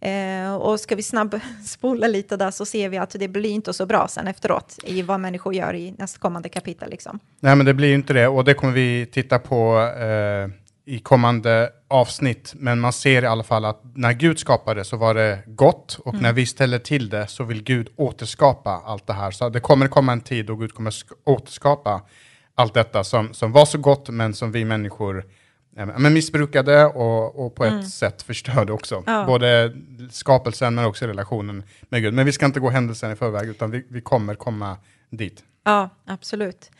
Eh, 0.00 0.54
och 0.54 0.80
ska 0.80 0.94
vi 0.96 1.02
snabbspola 1.02 2.06
lite 2.08 2.36
där 2.36 2.50
så 2.50 2.66
ser 2.66 2.88
vi 2.88 2.96
att 2.98 3.10
det 3.18 3.28
blir 3.28 3.50
inte 3.50 3.72
så 3.72 3.86
bra 3.86 4.08
sen 4.08 4.26
efteråt 4.28 4.78
i 4.84 5.02
vad 5.02 5.20
människor 5.20 5.54
gör 5.54 5.74
i 5.74 5.94
nästkommande 5.98 6.48
kapitel. 6.48 6.90
Liksom. 6.90 7.18
Nej, 7.40 7.56
men 7.56 7.66
det 7.66 7.74
blir 7.74 7.88
ju 7.88 7.94
inte 7.94 8.12
det. 8.12 8.28
Och 8.28 8.44
det 8.44 8.54
kommer 8.54 8.72
vi 8.72 9.06
titta 9.12 9.38
på 9.38 9.80
eh, 9.98 10.48
i 10.94 10.98
kommande 10.98 11.70
avsnitt. 11.88 12.52
Men 12.56 12.80
man 12.80 12.92
ser 12.92 13.22
i 13.22 13.26
alla 13.26 13.42
fall 13.42 13.64
att 13.64 13.80
när 13.94 14.12
Gud 14.12 14.38
skapade 14.38 14.84
så 14.84 14.96
var 14.96 15.14
det 15.14 15.38
gott. 15.46 15.98
Och 16.04 16.14
när 16.14 16.32
vi 16.32 16.46
ställer 16.46 16.78
till 16.78 17.08
det 17.08 17.26
så 17.26 17.44
vill 17.44 17.62
Gud 17.62 17.88
återskapa 17.96 18.82
allt 18.86 19.06
det 19.06 19.12
här. 19.12 19.30
Så 19.30 19.48
det 19.48 19.60
kommer 19.60 19.88
komma 19.88 20.12
en 20.12 20.20
tid 20.20 20.46
då 20.46 20.56
Gud 20.56 20.74
kommer 20.74 20.90
sk- 20.90 21.12
återskapa 21.24 22.02
allt 22.54 22.74
detta 22.74 23.04
som, 23.04 23.34
som 23.34 23.52
var 23.52 23.66
så 23.66 23.78
gott 23.78 24.08
men 24.08 24.34
som 24.34 24.52
vi 24.52 24.64
människor 24.64 25.24
eh, 25.76 25.86
men 25.98 26.14
missbrukade 26.14 26.84
och, 26.84 27.46
och 27.46 27.54
på 27.54 27.64
ett 27.64 27.88
sätt 27.88 28.22
förstörde 28.22 28.72
också. 28.72 28.94
Mm. 28.94 29.14
Ja. 29.14 29.24
Både 29.26 29.72
skapelsen 30.10 30.74
men 30.74 30.84
också 30.84 31.06
relationen 31.06 31.62
med 31.88 32.02
Gud. 32.02 32.14
Men 32.14 32.26
vi 32.26 32.32
ska 32.32 32.46
inte 32.46 32.60
gå 32.60 32.70
händelsen 32.70 33.12
i 33.12 33.16
förväg 33.16 33.48
utan 33.48 33.70
vi, 33.70 33.86
vi 33.88 34.00
kommer 34.00 34.34
komma 34.34 34.76
dit. 35.10 35.44
Ja, 35.64 35.88
absolut. 36.06 36.70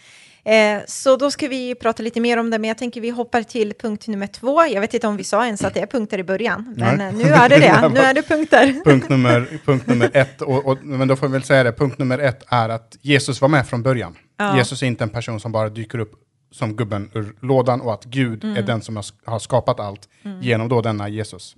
Eh, 0.44 0.80
så 0.86 1.16
då 1.16 1.30
ska 1.30 1.48
vi 1.48 1.74
prata 1.74 2.02
lite 2.02 2.20
mer 2.20 2.36
om 2.36 2.50
det, 2.50 2.58
men 2.58 2.68
jag 2.68 2.78
tänker 2.78 3.00
vi 3.00 3.10
hoppar 3.10 3.42
till 3.42 3.74
punkt 3.80 4.06
nummer 4.08 4.26
två. 4.26 4.64
Jag 4.66 4.80
vet 4.80 4.94
inte 4.94 5.06
om 5.06 5.16
vi 5.16 5.24
sa 5.24 5.44
ens 5.44 5.64
att 5.64 5.74
det 5.74 5.80
är 5.80 5.86
punkter 5.86 6.18
i 6.18 6.24
början, 6.24 6.74
men 6.76 6.98
Nej. 6.98 7.06
eh, 7.08 7.14
nu 7.14 7.24
är 7.32 7.48
det 7.48 7.58
det. 7.58 7.88
Nu 7.88 8.00
är 8.00 8.14
det 8.14 8.22
punkter. 8.22 8.74
Punkt 8.84 9.08
nummer, 9.08 9.58
punkt 9.64 9.86
nummer 9.86 10.10
ett, 10.14 10.42
och, 10.42 10.66
och, 10.66 10.78
men 10.82 11.08
då 11.08 11.16
får 11.16 11.26
vi 11.26 11.32
väl 11.32 11.42
säga 11.42 11.62
det, 11.62 11.72
punkt 11.72 11.98
nummer 11.98 12.18
ett 12.18 12.42
är 12.48 12.68
att 12.68 12.96
Jesus 13.02 13.40
var 13.40 13.48
med 13.48 13.66
från 13.68 13.82
början. 13.82 14.16
Ja. 14.36 14.56
Jesus 14.56 14.82
är 14.82 14.86
inte 14.86 15.04
en 15.04 15.10
person 15.10 15.40
som 15.40 15.52
bara 15.52 15.68
dyker 15.68 15.98
upp 15.98 16.12
som 16.52 16.76
gubben 16.76 17.10
ur 17.14 17.34
lådan 17.40 17.80
och 17.80 17.94
att 17.94 18.04
Gud 18.04 18.44
Mm. 18.44 18.56
är 18.56 18.62
den 18.62 18.82
som 18.82 19.02
har, 19.24 19.38
skapat 19.38 19.80
allt 19.80 20.08
genom 20.40 20.68
då 20.68 20.80
denna 20.80 21.08
Jesus. 21.08 21.54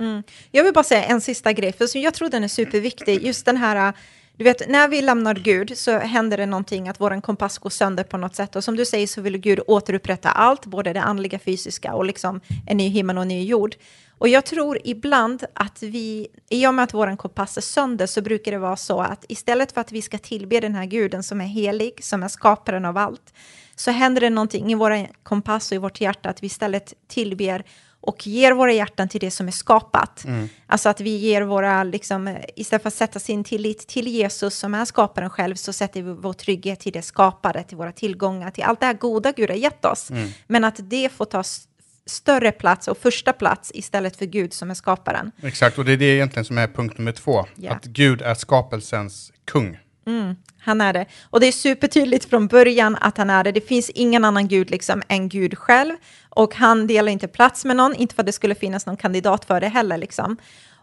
Jag 0.51 0.65
vill 0.65 0.73
bara 0.73 0.85
säga 0.85 1.03
en 1.05 1.21
sista 1.21 1.53
grej, 1.53 1.73
för 1.73 1.87
så 1.87 1.99
jag 1.99 2.15
tror 2.15 2.29
den 2.29 2.45
är 2.45 2.49
superviktig. 2.49 3.23
Just 3.27 3.47
den 3.47 3.57
här, 3.57 3.93
du 4.37 4.45
vet, 4.45 4.69
när 4.69 4.89
vi 4.89 5.03
lämnar 5.03 5.35
Gud 5.35 5.79
så 5.79 5.99
händer 5.99 6.37
det 6.37 6.47
någonting 6.47 6.89
att 6.89 7.01
vår 7.01 7.21
kompass 7.21 7.59
går 7.59 7.71
sönder 7.71 8.05
på 8.05 8.17
något 8.17 8.35
sätt. 8.35 8.57
Och 8.57 8.65
som 8.65 8.77
du 8.77 8.85
säger 8.85 9.07
så 9.07 9.21
vill 9.21 9.39
Gud 9.39 9.61
återupprätta 9.67 10.31
allt, 10.31 10.67
både 10.67 10.93
det 10.93 11.03
andliga, 11.03 11.39
fysiska 11.39 11.95
och 11.95 12.05
liksom 12.05 12.41
en 12.67 12.77
ny 12.77 12.89
himmel 12.89 13.17
och 13.17 13.23
en 13.23 13.29
ny 13.29 13.45
jord. 13.45 13.77
Och 14.19 14.29
jag 14.29 14.45
tror 14.45 14.79
ibland 14.85 15.45
att 15.55 15.83
vi, 15.83 16.29
i 16.51 16.67
och 16.67 16.75
med 16.75 16.83
att 16.83 16.95
vår 16.95 17.17
kompass 17.17 17.57
är 17.57 17.61
sönder, 17.61 18.07
så 18.07 18.23
brukar 18.23 18.53
det 18.53 18.59
vara 18.59 18.77
så 18.77 19.01
att 19.01 19.25
istället 19.29 19.73
för 19.73 19.81
att 19.81 19.93
vi 19.93 20.03
ska 20.03 20.19
tillbe 20.19 20.61
den 20.61 20.75
här 20.75 20.87
guden 20.87 21.23
som 21.23 21.41
är 21.41 21.47
helig, 21.47 22.05
som 22.05 22.23
är 22.23 22.29
skaparen 22.29 22.85
av 22.85 22.97
allt, 22.97 23.35
så 23.77 23.91
händer 23.91 24.21
det 24.21 24.31
någonting 24.31 24.73
i 24.73 24.75
vår 24.75 25.07
kompass 25.23 25.71
och 25.71 25.75
i 25.75 25.79
vårt 25.79 26.01
hjärta 26.01 26.29
att 26.29 26.43
vi 26.43 26.47
istället 26.47 26.95
tillber 27.09 27.65
och 28.01 28.27
ger 28.27 28.53
våra 28.53 28.73
hjärtan 28.73 29.09
till 29.09 29.21
det 29.21 29.31
som 29.31 29.49
är 29.49 29.53
skapat. 29.53 30.25
Alltså 30.67 30.89
att 30.89 31.01
vi 31.01 31.17
ger 31.17 31.43
våra, 31.43 31.85
liksom, 31.85 32.37
istället 32.57 32.83
för 32.83 32.89
att 32.89 32.95
sätta 32.95 33.19
sin 33.19 33.45
tillit 33.45 33.89
till 33.89 34.09
Jesus 34.09 34.55
som 34.55 34.75
är 34.75 34.85
skaparen 34.85 35.31
själv, 35.31 35.55
så 35.55 35.73
sätter 35.73 36.03
vi 36.03 36.13
vår 36.13 36.33
trygghet 36.33 36.81
till 36.81 36.93
det 36.93 37.03
skapade, 37.03 37.63
till 37.63 37.77
våra 37.77 37.93
tillgångar, 37.93 38.51
till 38.51 38.65
allt 38.65 38.81
det 38.81 38.87
här 38.87 38.95
goda 38.95 39.33
Gud 39.33 39.51
har 39.51 39.57
gett 39.57 39.85
oss. 39.85 40.11
Men 40.47 40.65
att 40.65 40.77
det 40.79 41.13
får 41.13 41.25
ta 41.25 41.43
större 42.07 42.53
plats 42.53 42.89
och 42.89 42.99
första 42.99 43.33
plats 43.33 43.73
istället 43.75 44.17
för 44.17 44.27
Gud 44.27 44.53
som 44.53 44.71
är 44.71 44.75
skaparen. 44.75 45.33
Exakt, 45.43 45.79
och 45.79 45.85
det 45.85 45.93
är 45.93 45.97
det 45.97 46.15
egentligen 46.15 46.45
som 46.45 46.59
är 46.59 46.67
punkt 46.67 46.99
nummer 46.99 47.13
två. 47.13 47.45
Ja. 47.55 47.73
Att 47.73 47.85
Gud 47.85 48.23
är 48.23 48.35
skapelsens 48.35 49.33
kung. 49.45 49.79
Han 50.59 50.81
är 50.81 50.93
det. 50.93 51.07
Och 51.31 51.41
det 51.41 51.47
är 51.47 51.53
supertydligt 51.53 52.25
från 52.25 52.47
början 52.47 52.97
att 53.01 53.19
han 53.19 53.31
är 53.31 53.45
det. 53.45 53.53
Det 53.53 53.61
finns 53.61 53.91
ingen 53.91 54.25
annan 54.25 54.49
gud 54.49 54.71
liksom 54.71 55.03
än 55.09 55.29
Gud 55.29 55.59
själv. 55.59 55.95
Och 56.29 56.55
han 56.55 56.87
delar 56.87 57.13
inte 57.13 57.29
plats 57.29 57.65
med 57.65 57.77
någon, 57.77 57.95
inte 57.95 58.15
för 58.15 58.23
att 58.23 58.27
det 58.27 58.33
skulle 58.33 58.55
finnas 58.55 58.87
någon 58.87 58.97
kandidat 58.97 59.45
för 59.45 59.61
det 59.61 59.69
heller. 59.69 59.99
Liksom. 59.99 60.37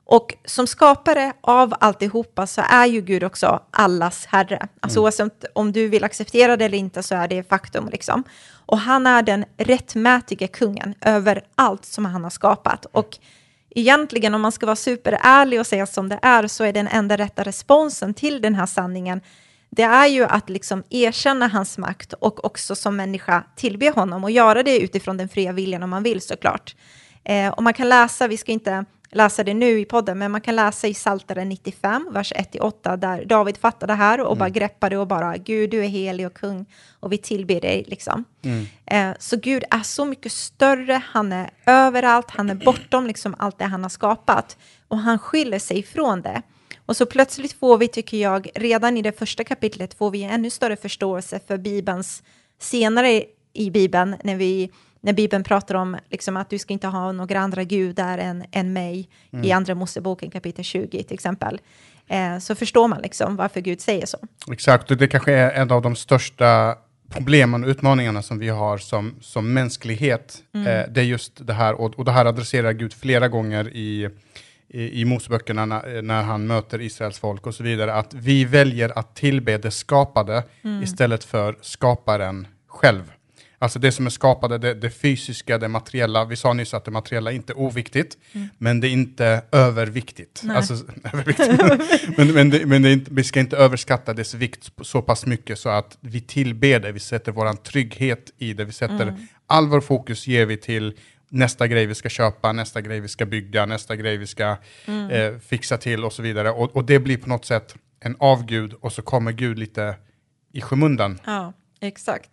Och 0.06 0.36
som 0.46 0.68
skapare 0.68 1.34
av 1.42 1.74
alltihopa 1.80 2.48
så 2.48 2.62
är 2.70 2.86
ju 2.86 3.02
Gud 3.02 3.24
också 3.24 3.60
allas 3.72 4.26
herre. 4.26 4.68
Alltså 4.80 5.00
oavsett 5.00 5.46
om 5.56 5.72
du 5.72 5.88
vill 5.88 6.04
acceptera 6.04 6.58
det 6.58 6.66
eller 6.66 6.78
inte 6.78 7.04
så 7.04 7.16
är 7.16 7.28
det 7.28 7.50
faktum. 7.50 7.90
Liksom. 7.92 8.24
Och 8.66 8.80
han 8.80 9.08
är 9.08 9.22
den 9.22 9.46
rättmätiga 9.58 10.48
kungen 10.48 10.96
över 11.02 11.44
allt 11.56 11.86
som 11.86 12.06
han 12.06 12.24
har 12.24 12.30
skapat. 12.30 12.86
Och 12.92 13.18
egentligen 13.76 14.34
om 14.34 14.42
man 14.42 14.52
ska 14.52 14.66
vara 14.66 14.76
superärlig 14.76 15.60
och 15.60 15.68
säga 15.68 15.86
som 15.86 16.10
det 16.10 16.20
är 16.22 16.48
så 16.48 16.64
är 16.64 16.74
den 16.74 16.88
enda 16.88 17.18
rätta 17.18 17.44
responsen 17.44 18.14
till 18.14 18.42
den 18.42 18.56
här 18.56 18.66
sanningen 18.66 19.22
det 19.76 19.84
är 19.84 20.08
ju 20.08 20.24
att 20.24 20.50
liksom 20.50 20.84
erkänna 20.90 21.48
hans 21.48 21.78
makt 21.78 22.14
och 22.14 22.46
också 22.46 22.76
som 22.76 22.96
människa 22.96 23.44
tillbe 23.56 23.90
honom 23.90 24.24
och 24.24 24.32
göra 24.32 24.64
det 24.64 24.80
utifrån 24.80 25.18
den 25.18 25.30
fria 25.30 25.52
viljan 25.52 25.84
om 25.84 25.90
man 25.90 26.04
vill 26.04 26.22
såklart. 26.22 26.76
Eh, 27.24 27.50
och 27.50 27.64
man 27.64 27.74
kan 27.74 27.90
läsa, 27.90 28.28
vi 28.28 28.38
ska 28.38 28.52
inte 28.52 28.86
läsa 29.14 29.44
det 29.44 29.54
nu 29.54 29.80
i 29.80 29.86
podden, 29.86 30.18
men 30.18 30.32
man 30.32 30.42
kan 30.42 30.56
läsa 30.56 30.88
i 30.88 30.94
Psaltaren 30.94 31.50
95, 31.50 32.10
vers 32.12 32.34
1-8, 32.34 32.98
där 32.98 33.26
David 33.26 33.58
fattar 33.58 33.88
det 33.88 33.94
här 33.94 34.22
och 34.22 34.38
bara 34.38 34.50
greppar 34.50 34.90
det 34.90 34.98
och 34.98 35.08
bara 35.08 35.38
Gud, 35.38 35.70
du 35.70 35.84
är 35.84 35.88
helig 35.88 36.28
och 36.28 36.34
kung 36.34 36.66
och 37.00 37.12
vi 37.12 37.18
tillber 37.18 37.62
dig 37.62 37.84
liksom. 37.88 38.24
Eh, 38.86 39.12
så 39.20 39.38
Gud 39.38 39.64
är 39.72 39.84
så 39.84 40.06
mycket 40.06 40.32
större, 40.32 41.02
han 41.06 41.32
är 41.32 41.50
överallt, 41.66 42.30
han 42.30 42.50
är 42.50 42.56
bortom 42.56 43.08
liksom 43.08 43.36
allt 43.40 43.60
det 43.60 43.66
han 43.66 43.84
har 43.84 43.90
skapat 43.90 44.58
och 44.88 44.98
han 44.98 45.20
skiljer 45.20 45.60
sig 45.60 45.80
ifrån 45.80 46.22
det. 46.22 46.42
Och 46.86 46.98
så 46.98 47.06
plötsligt 47.06 47.54
får 47.54 47.78
vi, 47.78 47.88
tycker 47.88 48.18
jag, 48.18 48.50
redan 48.56 48.98
i 48.98 49.02
det 49.02 49.20
första 49.20 49.44
kapitlet 49.44 49.94
får 49.94 50.12
vi 50.12 50.24
en 50.24 50.32
ännu 50.32 50.50
större 50.50 50.76
förståelse 50.76 51.40
för 51.48 51.58
Bibelns 51.58 52.24
senare 52.60 53.24
i 53.54 53.72
Bibeln, 53.72 54.16
när, 54.24 54.36
vi, 54.36 54.72
när 55.04 55.14
Bibeln 55.14 55.44
pratar 55.44 55.76
om 55.76 55.98
liksom, 56.10 56.38
att 56.38 56.50
du 56.50 56.60
ska 56.60 56.74
inte 56.74 56.88
ha 56.88 57.12
några 57.12 57.40
andra 57.40 57.64
gudar 57.64 58.18
än, 58.18 58.44
än 58.52 58.74
mig, 58.74 59.10
i 59.44 59.52
Andra 59.52 59.76
Moseboken 59.76 60.32
kapitel 60.32 60.64
20 60.64 61.04
till 61.04 61.14
exempel. 61.14 61.62
Eh, 62.08 62.40
så 62.40 62.56
förstår 62.56 62.88
man 62.88 63.02
liksom 63.02 63.36
varför 63.36 63.62
Gud 63.62 63.82
säger 63.82 64.06
så. 64.06 64.18
Exakt, 64.52 64.92
och 64.92 64.98
det 64.98 65.08
kanske 65.08 65.34
är 65.34 65.52
en 65.52 65.72
av 65.72 65.82
de 65.82 65.96
största 65.96 66.76
problemen 67.10 67.64
och 67.64 67.70
utmaningarna 67.70 68.22
som 68.22 68.40
vi 68.40 68.50
har 68.50 68.78
som, 68.78 69.16
som 69.22 69.54
mänsklighet. 69.54 70.44
Eh, 70.54 70.62
det 70.62 71.02
är 71.02 71.04
just 71.04 71.48
det 71.48 71.54
här, 71.54 71.74
och, 71.74 72.00
och 72.00 72.06
det 72.06 72.12
här 72.12 72.26
adresserar 72.26 72.72
Gud 72.72 72.94
flera 72.94 73.28
gånger 73.28 73.70
i, 73.70 74.10
i, 74.68 75.02
i 75.02 75.06
Moseböckerna 75.06 75.66
när, 75.66 76.02
när 76.02 76.24
han 76.24 76.48
möter 76.48 76.82
Israels 76.82 77.20
folk 77.20 77.48
och 77.48 77.56
så 77.56 77.64
vidare, 77.64 77.94
att 77.94 78.14
vi 78.14 78.46
väljer 78.46 79.00
att 79.00 79.16
tillbe 79.16 79.58
det 79.58 79.72
skapade 79.72 80.44
istället 80.84 81.24
för 81.24 81.58
skaparen 81.62 82.48
själv. 82.68 83.12
Alltså 83.64 83.80
det 83.80 83.92
som 83.92 84.06
är 84.06 84.10
skapade, 84.10 84.58
det, 84.58 84.74
det 84.74 84.90
fysiska, 84.90 85.58
det 85.58 85.68
materiella. 85.68 86.26
Vi 86.26 86.36
sa 86.36 86.54
nyss 86.54 86.74
att 86.74 86.86
det 86.86 86.92
materiella 86.92 87.32
inte 87.32 87.54
är 87.54 87.60
oviktigt, 87.60 88.18
men 88.58 88.80
det 88.80 88.88
är 88.88 88.92
inte 88.92 89.44
överviktigt. 89.52 90.42
Nej. 90.44 90.58
Alltså, 90.58 90.74
överviktigt. 91.14 92.18
men 92.18 92.34
men, 92.34 92.50
det, 92.50 92.66
men 92.66 92.82
det 92.82 92.94
inte, 92.94 93.14
vi 93.14 93.24
ska 93.24 93.40
inte 93.40 93.58
överskatta 93.58 94.14
dess 94.14 94.34
vikt 94.34 94.72
så 94.82 95.02
pass 95.02 95.26
mycket 95.26 95.60
så 95.60 95.70
att 95.70 95.98
vi 96.02 96.22
tillber 96.22 96.80
det, 96.80 96.92
vi 96.92 97.00
sätter 97.00 97.32
vår 97.32 97.54
trygghet 97.54 98.34
i 98.38 98.54
det, 98.54 98.66
vi 98.66 98.72
sätter 98.72 99.18
all 99.48 99.68
vår 99.68 99.82
fokus 99.82 100.28
ger 100.28 100.46
vi 100.46 100.58
till 100.58 100.98
nästa 101.30 101.68
grej 101.68 101.86
vi 101.86 101.96
ska 101.96 102.10
köpa, 102.10 102.52
nästa 102.52 102.82
grej 102.82 103.00
vi 103.00 103.08
ska 103.08 103.26
bygga, 103.26 103.66
nästa 103.66 103.96
grej 103.96 104.18
vi 104.18 104.28
ska 104.28 104.58
eh, 105.12 105.40
fixa 105.40 105.78
till 105.78 106.06
och 106.06 106.14
så 106.14 106.22
vidare. 106.22 106.52
Och, 106.52 106.76
och 106.76 106.86
det 106.86 107.00
blir 107.00 107.18
på 107.18 107.30
något 107.30 107.46
sätt 107.46 107.76
en 108.00 108.16
avgud 108.20 108.74
och 108.74 108.94
så 108.94 109.02
kommer 109.02 109.32
Gud 109.32 109.60
lite 109.60 109.96
i 110.54 110.62
skymundan. 110.62 111.20
Ja, 111.26 111.54
exakt. 111.82 112.30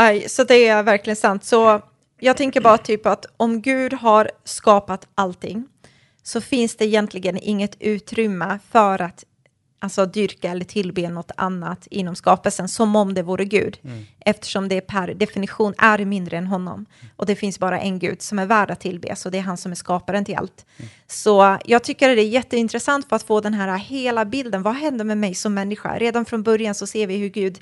Aj, 0.00 0.28
så 0.28 0.44
det 0.44 0.68
är 0.68 0.82
verkligen 0.82 1.16
sant. 1.16 1.44
Så 1.44 1.82
jag 2.20 2.36
tänker 2.36 2.60
bara 2.60 2.78
typ 2.78 3.06
att 3.06 3.26
om 3.36 3.62
Gud 3.62 3.92
har 3.92 4.30
skapat 4.44 5.08
allting 5.14 5.66
så 6.22 6.40
finns 6.40 6.76
det 6.76 6.84
egentligen 6.84 7.38
inget 7.38 7.76
utrymme 7.80 8.58
för 8.70 9.02
att 9.02 9.24
alltså, 9.80 10.06
dyrka 10.06 10.50
eller 10.50 10.64
tillbe 10.64 11.08
något 11.08 11.30
annat 11.36 11.86
inom 11.86 12.14
skapelsen 12.14 12.68
som 12.68 12.96
om 12.96 13.14
det 13.14 13.22
vore 13.22 13.44
Gud. 13.44 13.78
Eftersom 14.20 14.68
det 14.68 14.80
per 14.80 15.14
definition 15.14 15.74
är 15.78 16.04
mindre 16.04 16.36
än 16.36 16.46
honom. 16.46 16.86
Och 17.16 17.26
det 17.26 17.36
finns 17.36 17.58
bara 17.58 17.80
en 17.80 17.98
Gud 17.98 18.22
som 18.22 18.38
är 18.38 18.46
värd 18.46 18.70
att 18.70 18.80
tillbe, 18.80 19.16
så 19.16 19.30
det 19.30 19.38
är 19.38 19.42
han 19.42 19.56
som 19.56 19.72
är 19.72 19.76
skaparen 19.76 20.24
till 20.24 20.36
allt. 20.36 20.66
Så 21.06 21.58
jag 21.64 21.84
tycker 21.84 22.16
det 22.16 22.22
är 22.22 22.28
jätteintressant 22.28 23.08
för 23.08 23.16
att 23.16 23.22
få 23.22 23.40
den 23.40 23.54
här 23.54 23.78
hela 23.78 24.24
bilden. 24.24 24.62
Vad 24.62 24.74
händer 24.74 25.04
med 25.04 25.18
mig 25.18 25.34
som 25.34 25.54
människa? 25.54 25.98
Redan 25.98 26.24
från 26.24 26.42
början 26.42 26.74
så 26.74 26.86
ser 26.86 27.06
vi 27.06 27.16
hur 27.16 27.28
Gud 27.28 27.58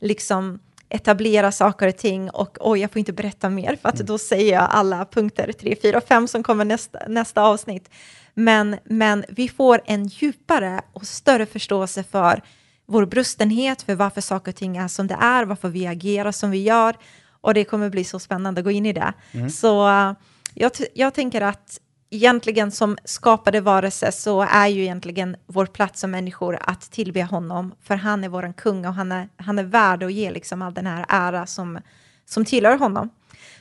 liksom 0.00 0.58
etablera 0.90 1.52
saker 1.52 1.88
och 1.88 1.96
ting 1.96 2.30
och 2.30 2.56
oj, 2.60 2.80
jag 2.80 2.90
får 2.90 2.98
inte 2.98 3.12
berätta 3.12 3.50
mer 3.50 3.76
för 3.82 3.88
att 3.88 3.96
då 3.96 4.18
säger 4.18 4.52
jag 4.52 4.68
alla 4.70 5.04
punkter 5.04 5.52
3, 5.52 5.76
4, 5.82 6.00
5 6.00 6.28
som 6.28 6.42
kommer 6.42 6.64
nästa, 6.64 6.98
nästa 7.08 7.42
avsnitt. 7.42 7.90
Men, 8.34 8.76
men 8.84 9.24
vi 9.28 9.48
får 9.48 9.80
en 9.84 10.06
djupare 10.06 10.80
och 10.92 11.06
större 11.06 11.46
förståelse 11.46 12.02
för 12.02 12.42
vår 12.86 13.06
brustenhet, 13.06 13.82
för 13.82 13.94
varför 13.94 14.20
saker 14.20 14.52
och 14.52 14.56
ting 14.56 14.76
är 14.76 14.88
som 14.88 15.06
det 15.06 15.18
är, 15.20 15.44
varför 15.44 15.68
vi 15.68 15.86
agerar 15.86 16.32
som 16.32 16.50
vi 16.50 16.62
gör. 16.62 16.96
Och 17.40 17.54
det 17.54 17.64
kommer 17.64 17.90
bli 17.90 18.04
så 18.04 18.18
spännande 18.18 18.60
att 18.60 18.64
gå 18.64 18.70
in 18.70 18.86
i 18.86 18.92
det. 18.92 19.12
Så 19.50 19.88
uh, 19.88 20.12
jag, 20.54 20.72
jag 20.94 21.14
tänker 21.14 21.40
att 21.40 21.80
egentligen 22.10 22.70
som 22.70 22.96
skapade 23.04 23.60
varelse 23.60 24.12
så 24.12 24.42
är 24.42 24.66
ju 24.66 24.82
egentligen 24.82 25.36
vår 25.46 25.66
plats 25.66 26.00
som 26.00 26.10
människor 26.10 26.58
att 26.60 26.90
tillbe 26.90 27.22
honom, 27.22 27.74
för 27.82 27.94
han 27.94 28.24
är 28.24 28.28
våran 28.28 28.54
kung 28.54 28.86
och 28.86 28.94
han 28.94 29.12
är, 29.12 29.28
han 29.36 29.58
är 29.58 29.64
värd 29.64 30.02
att 30.02 30.12
ge 30.12 30.30
liksom 30.30 30.62
all 30.62 30.74
den 30.74 30.86
här 30.86 31.04
ära 31.08 31.46
som, 31.46 31.78
som 32.26 32.44
tillhör 32.44 32.78
honom. 32.78 33.10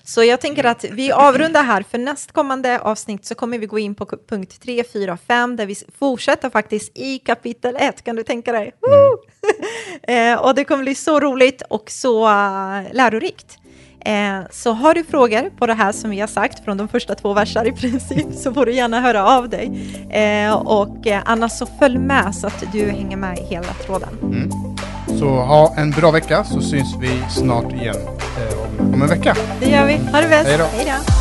Så 0.03 0.23
jag 0.23 0.41
tänker 0.41 0.63
att 0.63 0.83
vi 0.83 1.11
avrundar 1.11 1.63
här, 1.63 1.83
för 1.83 1.97
nästkommande 1.97 2.79
avsnitt 2.79 3.25
så 3.25 3.35
kommer 3.35 3.57
vi 3.57 3.65
gå 3.65 3.79
in 3.79 3.95
på 3.95 4.05
punkt 4.05 4.61
3, 4.61 4.83
4 4.83 5.13
och 5.13 5.19
5, 5.19 5.55
där 5.55 5.65
vi 5.65 5.75
fortsätter 5.99 6.49
faktiskt 6.49 6.97
i 6.97 7.19
kapitel 7.19 7.75
1, 7.79 8.03
kan 8.03 8.15
du 8.15 8.23
tänka 8.23 8.51
dig? 8.51 8.71
Woo! 8.81 9.17
eh, 10.13 10.41
och 10.41 10.55
det 10.55 10.63
kommer 10.63 10.83
bli 10.83 10.95
så 10.95 11.19
roligt 11.19 11.61
och 11.69 11.91
så 11.91 12.27
uh, 12.27 12.93
lärorikt. 12.93 13.58
Eh, 14.05 14.39
så 14.51 14.73
har 14.73 14.93
du 14.93 15.03
frågor 15.03 15.49
på 15.57 15.67
det 15.67 15.73
här 15.73 15.91
som 15.91 16.09
vi 16.09 16.19
har 16.19 16.27
sagt 16.27 16.65
från 16.65 16.77
de 16.77 16.87
första 16.87 17.15
två 17.15 17.33
verserna 17.33 17.65
i 17.65 17.71
princip 17.71 18.27
så 18.35 18.53
får 18.53 18.65
du 18.65 18.73
gärna 18.73 19.01
höra 19.01 19.37
av 19.37 19.49
dig. 19.49 19.71
Eh, 20.09 20.53
och 20.53 21.07
eh, 21.07 21.21
annars 21.25 21.51
så 21.51 21.65
följ 21.79 21.97
med 21.97 22.35
så 22.35 22.47
att 22.47 22.63
du 22.71 22.89
hänger 22.89 23.17
med 23.17 23.39
i 23.39 23.41
hela 23.41 23.73
tråden. 23.85 24.09
Så 25.19 25.25
ha 25.25 25.73
en 25.77 25.91
bra 25.91 26.11
vecka 26.11 26.43
så 26.43 26.61
syns 26.61 26.95
vi 27.01 27.09
snart 27.29 27.73
igen 27.73 27.95
eh, 27.95 28.81
om, 28.81 28.93
om 28.93 29.01
en 29.01 29.07
vecka. 29.09 29.35
Det 29.59 29.69
gör 29.69 29.85
vi. 29.85 29.97
Ha 29.97 30.21
det 30.21 30.29
bäst. 30.29 30.49
Hej 30.49 30.57
då. 30.57 31.18